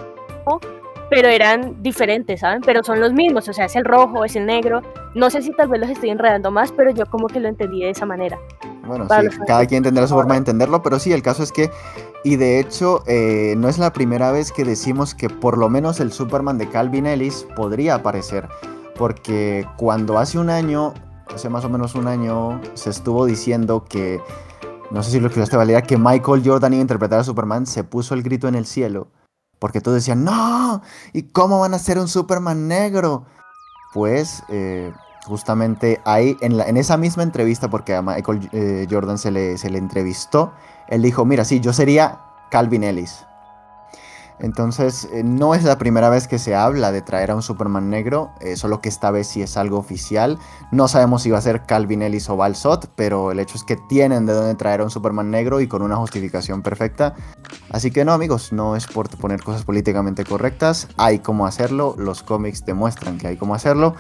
[1.10, 2.62] pero eran diferentes, ¿saben?
[2.66, 4.82] Pero son los mismos, o sea, es el rojo, es el negro.
[5.16, 7.82] No sé si tal vez los estoy enredando más, pero yo como que lo entendí
[7.82, 8.38] de esa manera.
[8.86, 11.70] Bueno, sí, cada quien tendrá su forma de entenderlo, pero sí, el caso es que,
[12.24, 16.00] y de hecho, eh, no es la primera vez que decimos que por lo menos
[16.00, 18.48] el Superman de Calvin Ellis podría aparecer,
[18.98, 20.94] porque cuando hace un año,
[21.34, 24.22] hace más o menos un año, se estuvo diciendo que,
[24.92, 27.84] no sé si lo escuchaste, Valeria, que Michael Jordan iba a interpretar a Superman, se
[27.84, 29.08] puso el grito en el cielo
[29.62, 30.82] porque todos decían, no,
[31.14, 33.28] ¿y cómo van a ser un Superman negro?
[33.94, 34.92] Pues eh,
[35.28, 39.78] justamente ahí, en, esa misma entrevista, porque a Michael eh, Jordan se le, se le
[39.78, 40.52] entrevistó,
[40.92, 42.20] él dijo, mira, sí, yo sería
[42.52, 43.26] Calvin Ellis.
[44.40, 47.90] Entonces, eh, no es la primera vez que se habla de traer a un Superman
[47.90, 50.38] negro, eh, solo que esta vez sí es algo oficial.
[50.72, 53.78] No sabemos si va a ser Calvin Ellis o Balsot, pero el hecho es que
[53.78, 57.14] tienen de dónde traer a un Superman negro y con una justificación perfecta.
[57.70, 62.24] Así que no, amigos, no es por poner cosas políticamente correctas, hay cómo hacerlo, los
[62.24, 63.96] cómics demuestran que hay cómo hacerlo.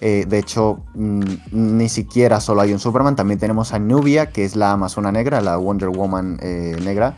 [0.00, 4.44] Eh, de hecho, mm, ni siquiera solo hay un Superman, también tenemos a Nubia, que
[4.44, 6.38] es la Amazona negra, la Wonder Woman
[6.82, 7.16] negra.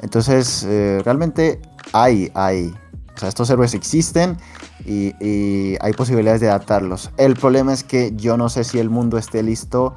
[0.00, 0.66] Entonces,
[1.04, 1.60] realmente
[1.92, 2.72] hay, hay.
[3.14, 4.38] O sea, estos héroes existen
[4.86, 7.10] y, hay posibilidades de adaptarlos.
[7.16, 9.94] El problema es que yo no sé si el mundo esté listo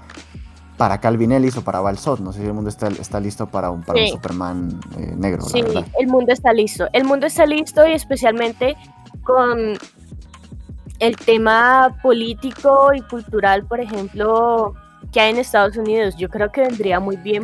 [0.77, 2.19] para Calvin Ellis o para Balsot.
[2.19, 5.43] No sé si el mundo está, está listo para un, para un Superman eh, negro.
[5.43, 5.63] Sí,
[5.99, 6.87] el mundo está listo.
[6.93, 8.75] El mundo está listo y especialmente
[9.23, 9.77] con
[11.03, 14.73] el tema político y cultural, por ejemplo,
[15.11, 16.15] que hay en Estados Unidos.
[16.17, 17.43] Yo creo que vendría muy bien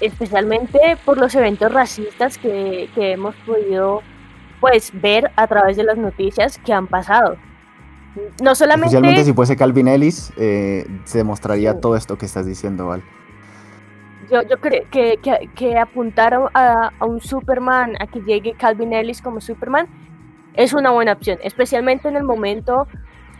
[0.00, 4.02] especialmente por los eventos racistas que, hemos podido
[4.60, 7.36] pues ver a través de las noticias que han pasado.
[8.42, 8.88] No solamente...
[8.88, 13.02] Especialmente si fuese Calvin Ellis, eh, se demostraría todo esto que estás diciendo, Val.
[14.30, 15.18] Yo, yo creo que,
[15.54, 19.86] que, apuntar a, un Superman, a que llegue Calvin Ellis como Superman,
[20.56, 22.86] es una buena opción, especialmente en el momento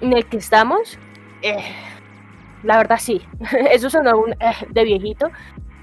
[0.00, 0.98] en el que estamos.
[1.42, 1.64] Eh,
[2.62, 3.22] la verdad sí,
[3.70, 5.30] eso suena un, eh, de viejito,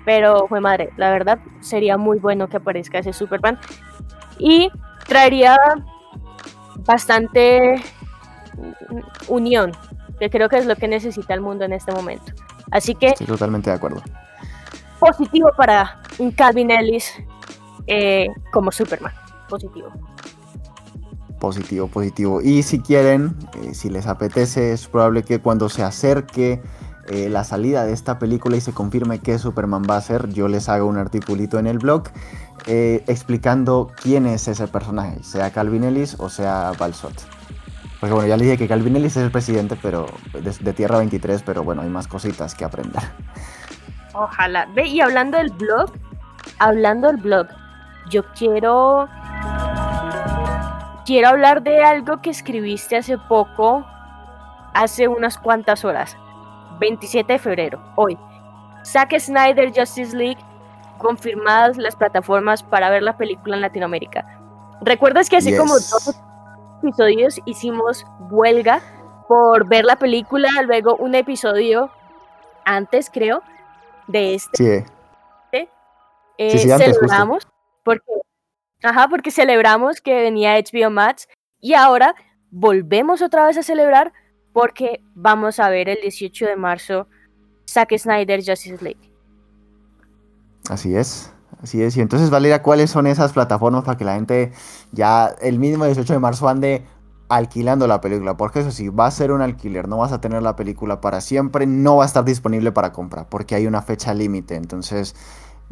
[0.06, 3.60] pero fue madre, la verdad sería muy bueno que aparezca ese Superman.
[4.38, 4.70] Y
[5.08, 5.58] traería
[6.86, 7.82] bastante
[9.28, 9.72] unión,
[10.20, 12.32] que creo que es lo que necesita el mundo en este momento.
[12.72, 13.08] Así que...
[13.08, 14.02] Estoy totalmente de acuerdo.
[15.00, 17.14] Positivo para un Calvin Ellis
[17.88, 19.14] eh, como Superman.
[19.50, 19.92] Positivo.
[21.44, 22.40] Positivo, positivo.
[22.42, 26.62] Y si quieren, eh, si les apetece, es probable que cuando se acerque
[27.10, 30.48] eh, la salida de esta película y se confirme que Superman va a ser, yo
[30.48, 32.04] les hago un articulito en el blog
[32.66, 37.14] explicando quién es ese personaje, sea Calvin Ellis o sea Balsot.
[38.00, 41.44] Porque bueno, ya le dije que Calvin Ellis es el presidente pero de, Tierra 23,
[41.44, 43.04] pero bueno, hay más cositas que aprender.
[44.14, 44.66] Ojalá.
[44.74, 45.92] Ve, y hablando del blog,
[46.60, 47.48] hablando del blog,
[48.10, 49.10] yo quiero
[51.06, 53.86] quiero hablar de algo que escribiste hace poco,
[54.74, 56.18] hace unas cuantas horas.
[56.80, 58.18] 27 de febrero, hoy.
[58.86, 60.40] Zack Snyder Justice League
[60.98, 64.40] confirmadas las plataformas para ver la película en Latinoamérica.
[64.82, 66.16] ¿Recuerdas que hace como dos
[66.82, 68.82] episodios hicimos huelga
[69.28, 71.90] por ver la película, luego un episodio
[72.66, 73.42] antes, creo,
[74.08, 74.58] de este.
[74.58, 74.94] Sí.
[76.38, 77.48] Eh, celebramos
[77.84, 78.12] porque,
[78.84, 81.28] ajá, porque celebramos que venía HBO Max
[81.60, 82.16] y ahora
[82.52, 84.14] volvemos otra vez a celebrar
[84.52, 87.08] porque vamos a ver el 18 de marzo
[87.68, 89.12] Zack Snyder Justice League.
[90.70, 91.34] Así es.
[91.62, 94.52] Así es, y entonces Valeria, ¿cuáles son esas plataformas para que la gente
[94.92, 96.84] ya el mismo 18 de marzo ande
[97.30, 98.36] alquilando la película?
[98.36, 101.22] Porque eso sí, va a ser un alquiler, no vas a tener la película para
[101.22, 105.16] siempre, no va a estar disponible para compra, porque hay una fecha límite, entonces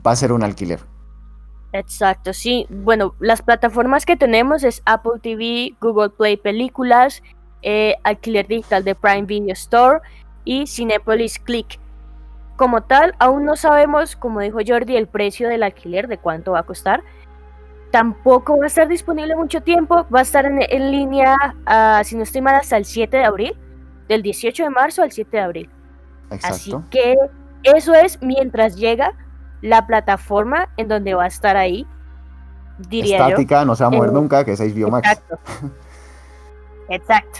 [0.05, 0.79] va a ser un alquiler.
[1.73, 2.67] Exacto, sí.
[2.69, 7.23] Bueno, las plataformas que tenemos es Apple TV, Google Play Películas,
[7.61, 9.99] eh, alquiler digital de Prime Video Store
[10.43, 11.79] y Cinepolis Click.
[12.57, 16.59] Como tal, aún no sabemos, como dijo Jordi, el precio del alquiler, de cuánto va
[16.59, 17.03] a costar.
[17.91, 21.35] Tampoco va a estar disponible mucho tiempo, va a estar en, línea,
[21.67, 23.57] uh, si no estoy mal, hasta el 7 de abril,
[24.07, 25.69] del 18 de marzo al 7 de abril.
[26.29, 26.55] Exacto.
[26.55, 27.15] Así que
[27.63, 29.13] eso es mientras llega
[29.61, 31.87] la plataforma en donde va a estar ahí.
[32.89, 35.09] Diría Estática, no se va a mover eh, nunca, que es HBO Max.
[35.09, 35.39] Exacto.
[36.89, 37.39] Exacto.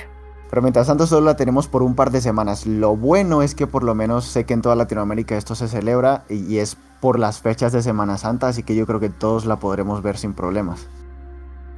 [0.52, 2.66] Pero mientras tanto solo la tenemos por un par de semanas.
[2.66, 6.26] Lo bueno es que por lo menos sé que en toda Latinoamérica esto se celebra
[6.28, 9.56] y, es por las fechas de Semana Santa, así que yo creo que todos la
[9.60, 10.90] podremos ver sin problemas.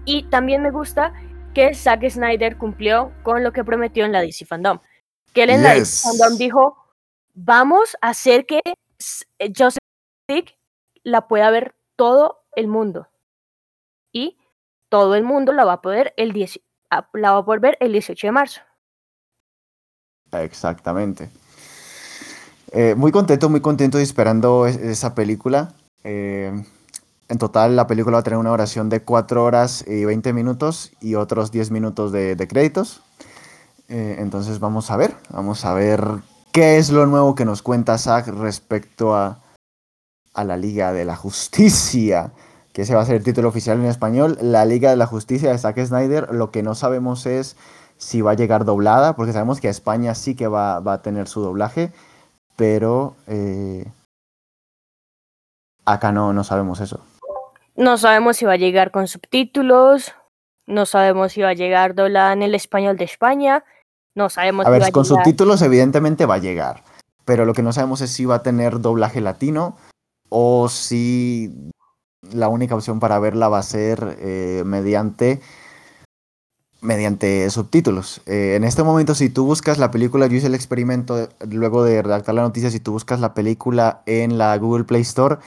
[0.05, 1.13] Y también me gusta
[1.53, 4.79] que Zack Snyder cumplió con lo que prometió en la DC Fandom.
[5.33, 6.75] Que él en la DC Fandom dijo,
[7.35, 8.59] vamos a hacer que
[9.55, 9.82] Joseph
[10.27, 10.57] League
[11.03, 13.07] la pueda ver todo el mundo.
[14.11, 14.37] Y
[14.89, 16.59] todo el mundo la va a poder el 10,
[17.13, 18.61] la va a poder ver el 18 de marzo.
[20.31, 21.29] Exactamente.
[22.71, 25.73] Eh, muy contento, muy contento y esperando esa película.
[26.03, 26.51] Eh,
[27.29, 30.91] en total la película va a tener una duración de 4 horas y 20 minutos
[30.99, 33.01] y otros 10 minutos de, créditos.
[33.89, 36.03] Eh, entonces vamos a ver, vamos a ver
[36.51, 39.42] qué es lo nuevo que nos cuenta Zack respecto a,
[40.33, 42.31] a la Liga de la Justicia
[42.73, 45.51] que ese va a ser el título oficial en español, La Liga de la Justicia
[45.51, 46.33] de Zack Snyder.
[46.33, 47.55] Lo que no sabemos es
[47.97, 51.41] si va a llegar doblada, porque sabemos que España sí que va, a tener su
[51.41, 51.93] doblaje,
[52.55, 53.85] pero eh,
[55.85, 56.99] acá no, no sabemos eso.
[57.75, 60.13] No sabemos si va a llegar con subtítulos,
[60.65, 63.63] no sabemos si va a llegar doblada en el español de España,
[64.15, 66.83] no sabemos a ver, va con subtítulos evidentemente va a llegar,
[67.23, 69.75] pero lo que no sabemos es si va a tener doblaje latino
[70.35, 71.53] o si
[72.31, 75.41] la única opción para verla va a ser eh, mediante
[76.81, 78.21] mediante subtítulos.
[78.25, 82.01] Eh, en este momento, si tú buscas la película, yo hice el experimento luego de
[82.01, 85.37] redactar la noticia, si tú buscas la película en la Google Play Store,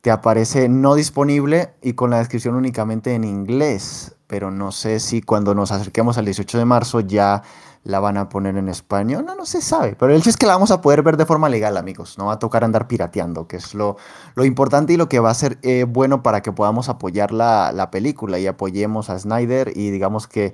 [0.00, 4.14] te aparece no disponible y con la descripción únicamente en inglés.
[4.28, 7.42] Pero no sé si cuando nos acerquemos al 18 de marzo ya
[7.82, 9.96] la van a poner en español, no, no se sabe.
[9.98, 12.18] Pero el hecho es que la vamos a poder ver de forma legal, amigos.
[12.18, 13.96] No va a tocar andar pirateando, que es lo,
[14.34, 17.72] lo importante y lo que va a ser eh, bueno para que podamos apoyar la,
[17.72, 20.52] la, película y apoyemos a Snyder y digamos que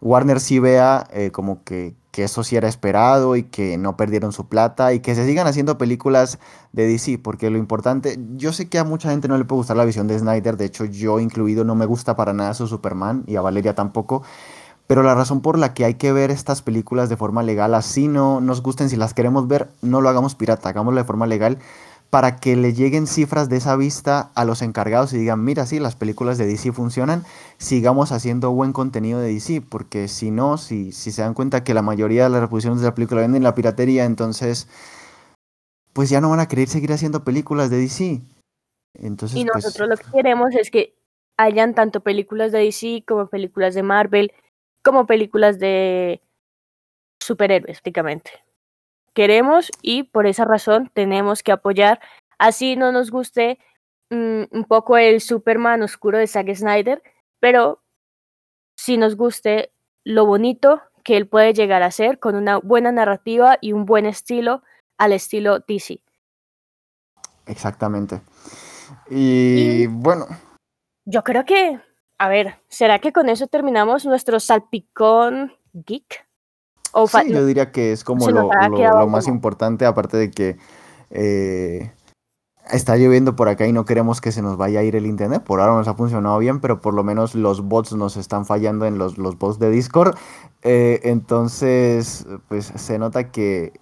[0.00, 4.32] Warner sí vea eh, como que, que eso sí era esperado y que no perdieron
[4.32, 6.38] su plata y que se sigan haciendo películas
[6.72, 9.76] de DC, porque lo importante, yo sé que a mucha gente no le puede gustar
[9.76, 13.24] la visión de Snyder, de hecho yo incluido no me gusta para nada su Superman
[13.26, 14.22] y a Valeria tampoco,
[14.86, 18.08] pero la razón por la que hay que ver estas películas de forma legal, así
[18.08, 21.58] no nos gusten, si las queremos ver, no lo hagamos pirata, hagámoslo de forma legal
[22.14, 25.80] para que le lleguen cifras de esa vista a los encargados y digan, mira, sí,
[25.80, 27.24] las películas de DC funcionan,
[27.58, 31.74] sigamos haciendo buen contenido de DC, porque si no, si, si se dan cuenta que
[31.74, 34.68] la mayoría de las reproducciones de la película venden la piratería, entonces,
[35.92, 38.20] pues ya no van a querer seguir haciendo películas de DC.
[38.94, 40.94] Entonces, y pues nosotros lo que queremos es que
[41.36, 44.32] hayan tanto películas de DC como películas de Marvel,
[44.84, 46.20] como películas de
[47.20, 48.30] superhéroes, prácticamente.
[49.14, 52.00] queremos y por esa razón tenemos que apoyar.
[52.38, 53.58] Así no nos guste
[54.10, 57.02] mm, un poco el Superman oscuro de Zack Snyder,
[57.40, 57.82] pero
[58.76, 59.72] si nos guste
[60.04, 64.06] lo bonito que él puede llegar a ser con una buena narrativa y un buen
[64.06, 64.62] estilo
[64.98, 66.00] al estilo DC.
[67.46, 68.22] Exactamente.
[69.10, 70.26] Y, bueno.
[71.04, 71.80] Yo creo que,
[72.24, 76.26] a ver, ¿será que con eso terminamos nuestro salpicón geek?
[76.92, 78.48] O sí, yo diría que es como lo,
[79.08, 80.56] más importante, aparte de que
[81.10, 81.92] eh,
[82.70, 85.42] está lloviendo por acá y no queremos que se nos vaya a ir el internet.
[85.44, 88.86] Por ahora nos ha funcionado bien, pero por lo menos los bots nos están fallando
[88.86, 90.16] en los, los bots de Discord.
[90.62, 93.78] Eh, entonces, pues se nota que,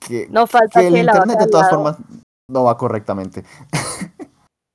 [0.00, 1.96] que, no falta que el internet de todas formas
[2.48, 3.44] no va correctamente.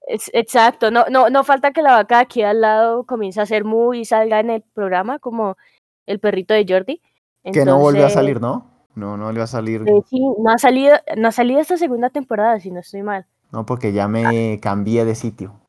[0.08, 4.02] exacto, no, no, no falta que la vaca aquí al lado comience a ser muy
[4.02, 5.58] y salga en el programa como
[6.06, 7.02] el perrito de Jordi.
[7.44, 8.72] que no vuelve a salir, ¿no?
[8.96, 9.82] No, no volvió a salir.
[9.86, 13.26] Eh, sí, no ha salido, no ha salido esta segunda temporada, si no estoy mal.
[13.52, 15.60] No, porque ya me cambié de sitio.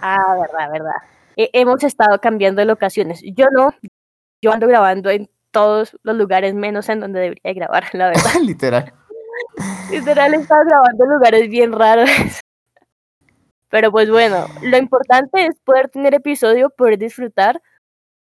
[0.00, 0.96] Ah, verdad, verdad.
[1.36, 3.22] hemos estado cambiando de locaciones.
[3.34, 3.70] Yo no,
[4.42, 8.34] yo ando grabando en todos los lugares menos en donde debería grabar, la verdad.
[8.42, 8.92] Literal.
[9.90, 12.10] Literal, he estado grabando en lugares bien raros.
[13.70, 17.60] Pero pues bueno, lo importante es poder tener episodio, poder disfrutar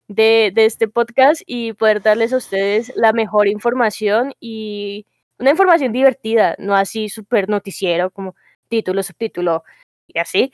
[0.08, 5.06] de, de este podcast y poder darles a ustedes la mejor información y
[5.40, 8.36] una información divertida, no así súper noticiero como
[8.68, 9.64] título, subtítulo
[10.08, 10.52] y así,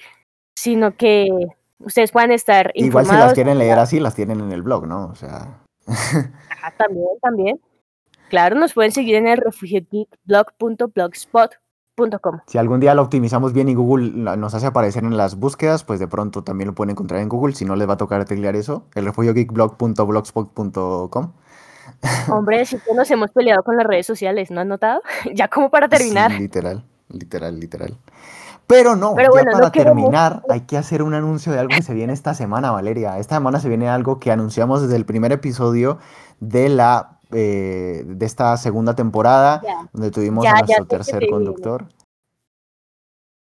[0.55, 1.27] sino que
[1.79, 3.07] ustedes puedan estar informados.
[3.07, 5.07] Igual si las quieren leer así, las tienen en el blog, ¿no?
[5.07, 5.63] O sea...
[5.87, 7.59] ah, también, también.
[8.29, 11.62] Claro, nos pueden seguir en el refugiogeekblog.blogspot.com.
[12.47, 15.99] Si algún día lo optimizamos bien y Google nos hace aparecer en las búsquedas, pues
[15.99, 17.53] de pronto también lo pueden encontrar en Google.
[17.53, 21.33] Si no, les va a tocar teclear eso, el refugiogeekblog.blogspot.com.
[22.31, 25.03] Hombre, si que nos hemos peleado con las redes sociales, ¿no has notado?
[25.35, 26.31] ya como para terminar.
[26.31, 27.95] literal, literal, literal.
[28.65, 32.13] Pero no, ya para terminar, hay que hacer un anuncio de algo que se viene
[32.13, 33.19] esta semana, Valeria.
[33.19, 35.99] Esta semana se viene algo que anunciamos desde el primer episodio
[36.39, 39.61] de la eh, de esta segunda temporada,
[39.91, 41.88] donde tuvimos a nuestro tercer conductor.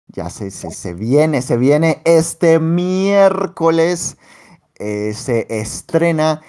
[0.08, 4.16] Ya se, se, viene, se viene este miércoles.
[4.78, 6.42] Eh, se estrena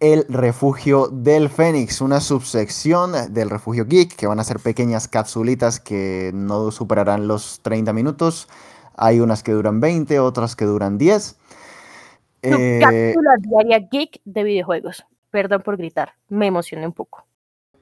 [0.00, 5.80] el refugio del Fénix, una subsección del refugio geek que van a ser pequeñas capsulitas
[5.80, 8.48] que no superarán los 30 minutos.
[8.96, 11.36] Hay unas que duran 20, otras que duran 10.
[12.42, 15.06] Eh, cápsula diaria geek de videojuegos.
[15.34, 17.26] Perdón por gritar, me emocioné un poco.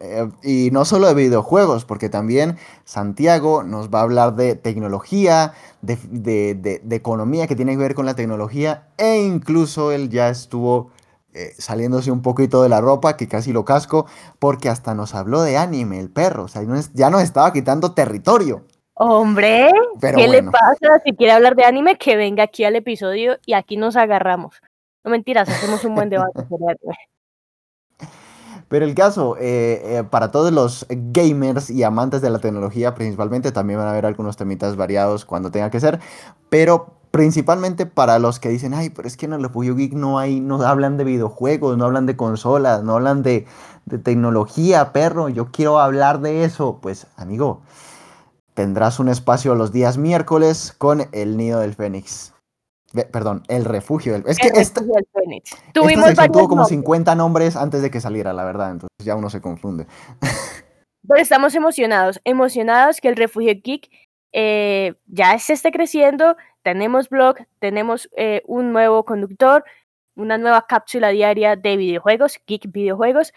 [0.00, 5.52] Eh, y no solo de videojuegos, porque también Santiago nos va a hablar de tecnología,
[5.82, 10.92] de, economía que tiene que ver con la tecnología, e incluso él ya estuvo
[11.34, 14.06] eh, saliéndose un poquito de la ropa, que casi lo casco,
[14.38, 16.62] porque hasta nos habló de anime, el perro, o sea,
[16.94, 18.64] ya nos estaba quitando territorio.
[18.94, 21.02] Hombre, ¿qué le pasa?
[21.04, 24.54] Si quiere hablar de anime, que venga aquí al episodio y aquí nos agarramos.
[25.04, 26.76] No mentiras, hacemos un buen debate sobre
[28.72, 33.52] pero el caso, eh, eh, para todos los gamers y amantes de la tecnología, principalmente,
[33.52, 36.00] también van a haber algunos temitas variados cuando tenga que ser.
[36.48, 40.18] Pero principalmente para los que dicen, ay, pero es que en el Refugio Geek no
[40.18, 43.44] hay, no hablan de videojuegos, no hablan de consolas, no hablan de,
[43.84, 46.78] de tecnología, perro, yo quiero hablar de eso.
[46.80, 47.60] Pues, amigo,
[48.54, 52.31] tendrás un espacio los días miércoles con el Nido del Fénix
[53.10, 54.24] perdón, el refugio del.
[54.26, 54.82] Es que esta,
[55.72, 58.70] Tuvimos tuvo como 50 nombres antes de que saliera, la verdad.
[58.70, 59.86] Entonces ya uno se confunde.
[61.08, 63.90] Pero estamos emocionados, emocionados que el refugio geek
[64.32, 66.36] eh, ya se esté creciendo.
[66.62, 69.64] Tenemos blog, tenemos eh, un nuevo conductor,
[70.14, 73.32] una nueva cápsula diaria de videojuegos, geek videojuegos,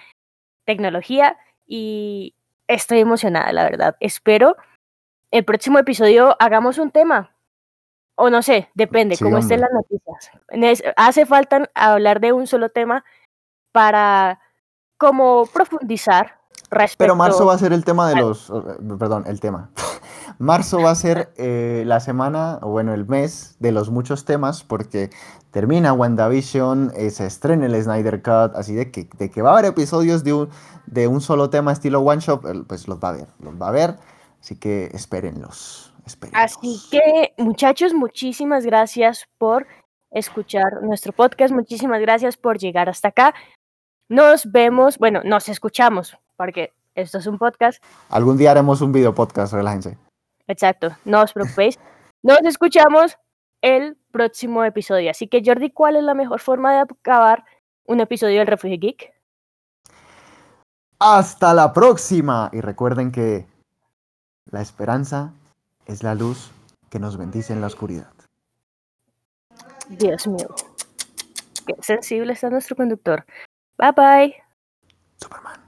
[0.65, 2.35] tecnología y
[2.67, 3.95] estoy emocionada, la verdad.
[3.99, 4.55] Espero
[5.35, 7.34] el próximo episodio hagamos un tema,
[8.15, 10.31] o no sé, depende, cómo estén las noticias.
[10.95, 13.03] Hace falta hablar de un solo tema
[13.71, 14.39] para
[14.97, 16.39] como profundizar
[16.69, 17.03] respecto...
[17.03, 18.51] Pero marzo va a ser el tema de los...
[18.97, 19.69] Perdón, el tema.
[20.39, 24.63] marzo va a ser eh, la semana, o bueno, el mes de los muchos temas,
[24.63, 25.09] porque
[25.51, 29.53] termina WandaVision, eh, se estrena el Snyder Cut, así de que, de que va a
[29.53, 30.49] haber episodios de un,
[30.85, 33.71] de un solo tema estilo One Shot, pues los va a ver, los va a
[33.71, 33.97] ver,
[34.39, 35.84] así que espérenlos.
[36.33, 39.67] Así que, muchachos, muchísimas gracias por
[40.11, 41.53] escuchar nuestro podcast.
[41.53, 43.33] Muchísimas gracias por llegar hasta acá.
[44.07, 47.83] Nos vemos, bueno, nos escuchamos, porque esto es un podcast.
[48.09, 49.97] Algún día haremos un video podcast, relájense.
[50.47, 51.79] Exacto, no os preocupéis.
[52.23, 53.17] Nos escuchamos
[53.61, 55.11] el próximo episodio.
[55.11, 57.45] Así que, Jordi, ¿cuál es la mejor forma de acabar
[57.85, 59.13] un episodio del Refugio Geek?
[60.99, 62.49] Hasta la próxima.
[62.53, 63.47] Y recuerden que
[64.51, 65.33] la esperanza
[65.85, 66.51] es la luz
[66.89, 68.11] que nos bendice en la oscuridad.
[69.89, 70.53] Dios mío.
[71.65, 73.25] Qué sensible está nuestro conductor.
[73.77, 74.35] Bye bye.
[75.17, 75.64] Superman.